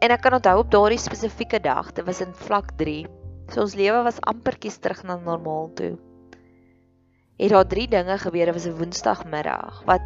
[0.03, 3.07] En ek kan onthou op daardie spesifieke dag, dit was in vlak 3.
[3.53, 5.97] So ons lewe was amperkies terug na normaal toe.
[7.39, 10.03] Het daar drie dinge gebeur, dit was 'n woensdagmiddag wat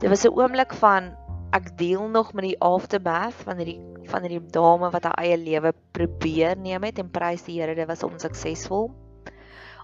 [0.00, 1.14] dit was 'n oomblik van
[1.52, 5.72] ek deel nog met die aftermath van hierdie van hierdie dame wat haar eie lewe
[5.92, 8.90] probeer neem het en prys die Here dit was onsuksesvol.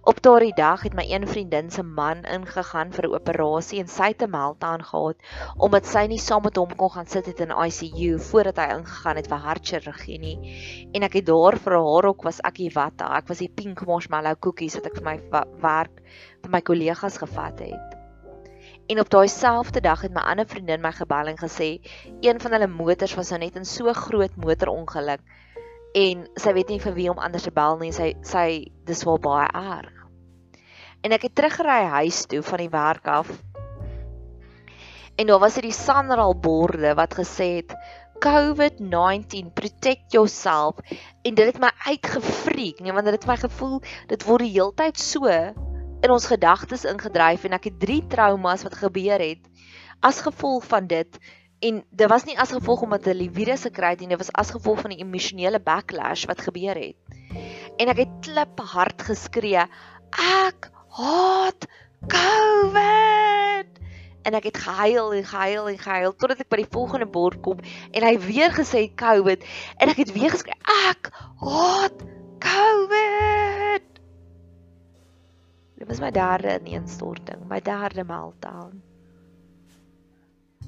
[0.03, 4.07] Op daardie dag het my een vriendin se man ingegaan vir 'n operasie en sy
[4.13, 5.17] het 'n meltdown gehad
[5.57, 9.17] omdat sy nie saam met hom kon gaan sit het in ICU voordat hy ingegaan
[9.17, 10.37] het vir hartchirurgie nie.
[10.93, 13.87] En ek het daar vir haar ook was ek die wat, ek was die pink
[13.87, 15.21] marshmallow koekies wat ek vir my
[15.61, 16.03] werk
[16.43, 17.99] vir my kollegas gevat het.
[18.87, 21.81] En op daai selfde dag het my ander vriendin my gebel en gesê
[22.21, 25.21] een van hulle motors was nou net in so groot motorongeluk
[25.95, 27.93] en sy weet nie vir wie om anders te bel nie.
[27.93, 28.49] Sy sy
[28.89, 29.95] dis wel baie erg.
[31.07, 33.31] En ek het teruggery huis toe van die werk af.
[35.19, 37.75] En daar was dit die Sanral borde wat gesê het
[38.19, 40.79] COVID-19 protect yourself
[41.23, 43.77] en dit het my uitgefreek nie want dit het my gevoel
[44.11, 48.81] dit word die heeltyd so in ons gedagtes ingedryf en ek het drie traumas wat
[48.81, 49.47] gebeur het
[50.03, 51.21] as gevolg van dit
[51.59, 54.31] En dit was nie as gevolg omdat hulle die virus gekry het nie, dit was
[54.39, 56.99] as gevolg van die emosionele backlash wat gebeur het.
[57.83, 59.65] En ek het klip hard geskree,
[60.15, 61.67] ek haat
[62.15, 63.81] COVID.
[64.23, 67.63] En ek het gehuil en gehuil en gehuil totdat ek by die volgende bord kom
[67.91, 69.47] en hy weer gesê COVID
[69.79, 70.59] en ek het weer geskree,
[70.91, 71.11] ek
[71.43, 72.05] haat
[72.45, 73.87] COVID.
[75.79, 78.88] Dit was my derde ineenstorting, my derde meltdown.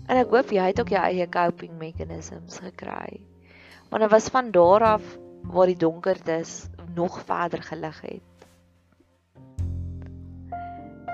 [0.06, 3.20] En ek hoop jy het ook jou eie coping mechanisms gekry.
[3.90, 8.46] Want dit was van daar af waar die donkertes nog verder gelig het.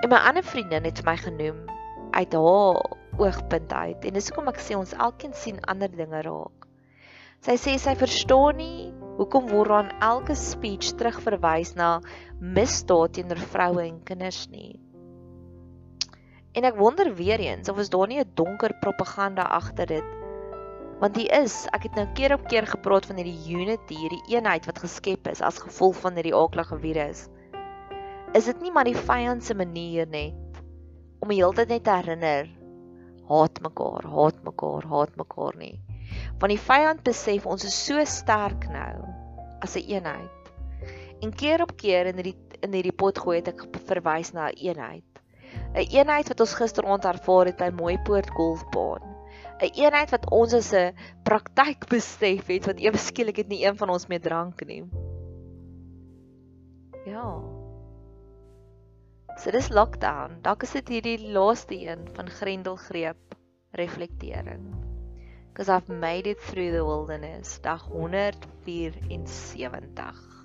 [0.01, 1.65] En my ander vriendin het my genoem
[2.11, 2.81] uit haar
[3.17, 6.67] oogpunt uit en dis hoekom ek sê ons elkeen sien ander dinge raak.
[7.45, 11.97] Sy sê sy verstaan nie hoekom word aan elke speech terugverwys na
[12.41, 14.77] misdaad teenoor vroue en kinders nie.
[16.57, 20.07] En ek wonder weer eens of is daar nie 'n donker propaganda agter dit?
[20.99, 24.65] Want dit is, ek het nou keer op keer gepraat van hierdie unity, hierdie eenheid
[24.65, 27.27] wat geskep is as gevolg van hierdie aaklige virus.
[28.33, 30.33] Is dit nie maar die vyand se manier net
[31.19, 32.49] om die hele tyd net te herinner
[33.27, 35.75] haat mekaar, haat mekaar, haat mekaar nie.
[36.39, 38.95] Want die vyand besef ons is so sterk nou
[39.65, 40.51] as 'n eenheid.
[41.21, 44.57] En keer op keer in hierdie in hierdie pot gooi het ek verwys na 'n
[44.57, 45.06] eenheid.
[45.73, 49.17] 'n eenheid wat ons gisteraand ervaar het by Mooipoort Golfbaan.
[49.59, 50.93] 'n Eenheid wat ons as 'n
[51.23, 54.83] praktyk besef het wat ewe skielik nie een van ons meer drank nie.
[57.05, 57.41] Ja.
[59.37, 60.41] So dis lockdown.
[60.41, 63.35] Dalk is dit hierdie laaste een van Grendelgreep
[63.71, 64.75] reflektering.
[65.47, 67.59] Because I've made it through the wilderness.
[67.61, 70.36] Dag 174.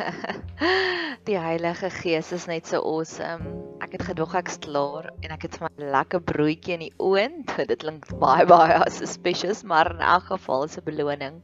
[1.28, 3.56] Die Heilige Gees is net so awesome.
[3.84, 7.54] Ek het gedog ek's klaar en ek het vir my lekker broodjie in die oond.
[7.70, 11.40] Dit klink baie baie suspicious, maar in elk geval is 'n beloning.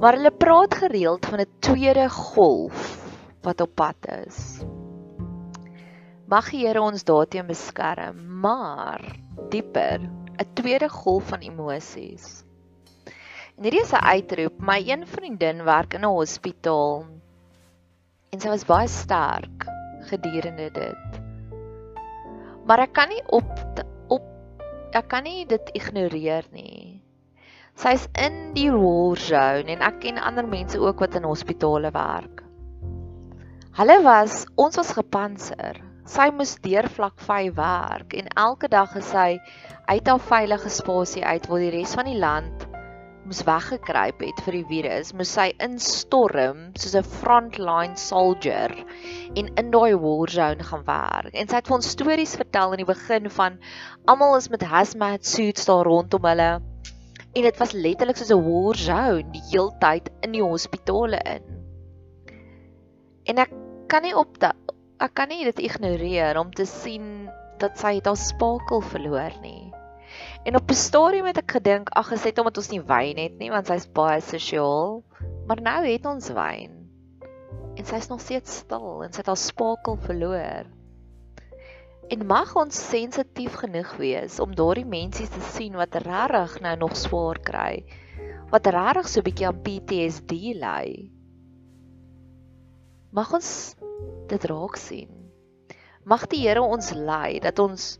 [0.00, 2.98] Maar hulle praat gereeld van 'n tweede golf
[3.42, 4.62] wat op pad is.
[6.30, 9.02] Mag die Here ons daarteen beskerm, maar
[9.50, 12.44] dieper, 'n tweede golf van emosies.
[13.60, 14.54] En hierdie is 'n uitroep.
[14.64, 17.04] My een vriendin werk in 'n hospitaal
[18.32, 19.66] en sy was baie sterk
[20.08, 21.18] gedurende dit.
[22.64, 23.50] Maar ek kan nie op
[24.08, 24.24] op
[24.96, 27.02] ek kan nie dit ignoreer nie.
[27.74, 32.42] Sy's in die war zone en ek ken ander mense ook wat in hospitale werk.
[33.76, 35.84] Hulle was ons was gepantser.
[36.06, 39.38] Sy moes deur vlak 5 werk en elke dag gesê
[39.86, 42.69] uit haar veilige spasie uit waar die res van die land
[43.30, 48.74] moes weggekruip het vir die virus, moes sy instorm soos 'n frontline soldier
[49.38, 51.30] en in daai war zone gaan werk.
[51.34, 53.60] En sy het vir ons stories vertel in die begin van
[54.10, 56.50] almal is met hazmat suits daar rondom hulle.
[57.30, 61.46] En dit was letterlik soos 'n war zone die hele tyd in die hospitale in.
[63.30, 63.54] En ek
[63.86, 68.80] kan nie op ek kan nie dit ignoreer om te sien dat sy haar spakel
[68.80, 69.70] verloor nie.
[70.42, 73.38] En op 'n stadium het ek gedink, ag, is dit omdat ons nie wyn het
[73.38, 75.04] nie, want sy's baie sosiaal.
[75.46, 76.88] Maar nou het ons wyn.
[77.74, 80.64] En sy's nog steeds stil en sy het haar spakel verloor.
[82.08, 86.96] En mag ons sensitief genoeg wees om daardie mense te sien wat regtig nou nog
[86.96, 87.84] swaar kry.
[88.50, 91.10] Wat regtig so 'n bietjie aan PTSD ly.
[93.12, 93.76] Mag ons
[94.26, 95.30] dit raak sien.
[96.04, 97.99] Mag die Here ons lei dat ons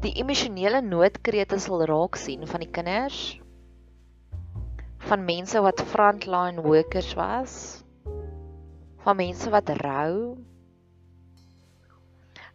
[0.00, 3.18] die emosionele noodkrete sal raak sien van die kinders
[5.08, 7.56] van mense wat frontline workers was
[9.04, 10.38] van mense wat rou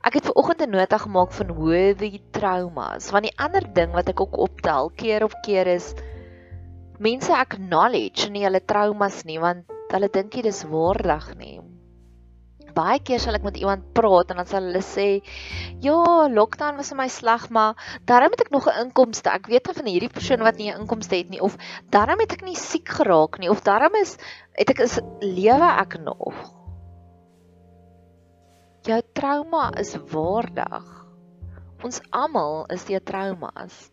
[0.06, 4.10] Ek het ver oggend 'n nota gemaak van worthy traumas, want die ander ding wat
[4.12, 5.96] ek ook optel keer op keer is
[7.02, 11.58] mense acknowledge nie hulle traumas nie want hulle dink dit is waardig nie.
[12.76, 15.24] Baie keer sal ek met iemand praat en dan sal hulle sê,
[15.84, 19.30] "Ja, lockdown was vir my sleg, maar daarom het ek nog 'n inkomste.
[19.30, 21.58] Ek weet van hierdie persoon wat nie 'n inkomste het nie of
[21.90, 24.18] daarom het ek nie siek geraak nie of daarom is
[24.54, 26.34] het ek is lewe ek nog."
[28.84, 31.06] Jou trauma is waardig.
[31.84, 33.92] Ons almal is deur traumas.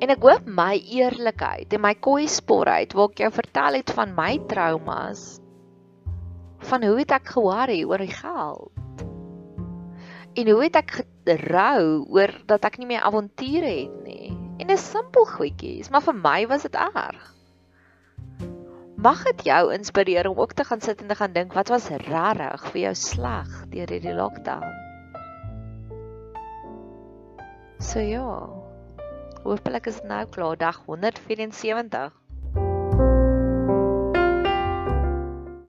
[0.00, 4.38] En ek hoop my eerlikheid en my kwesbaarheid waar ek jou vertel het van my
[4.48, 5.39] traumas
[6.68, 8.72] van hoe het ek ge-worry oor die geld?
[10.38, 14.30] En hoe het ek gerou oor dat ek nie meer avonture het nie?
[14.60, 17.34] En 'n simpel goedjies, maar vir my was dit erg.
[19.00, 21.88] Mag dit jou inspireer om ook te gaan sit en te gaan dink wat was
[21.88, 24.76] regtig vir jou sleg deur hierdie lockdown?
[27.78, 28.48] So ja.
[29.42, 32.19] Hoopelik is nou klaar dag 174.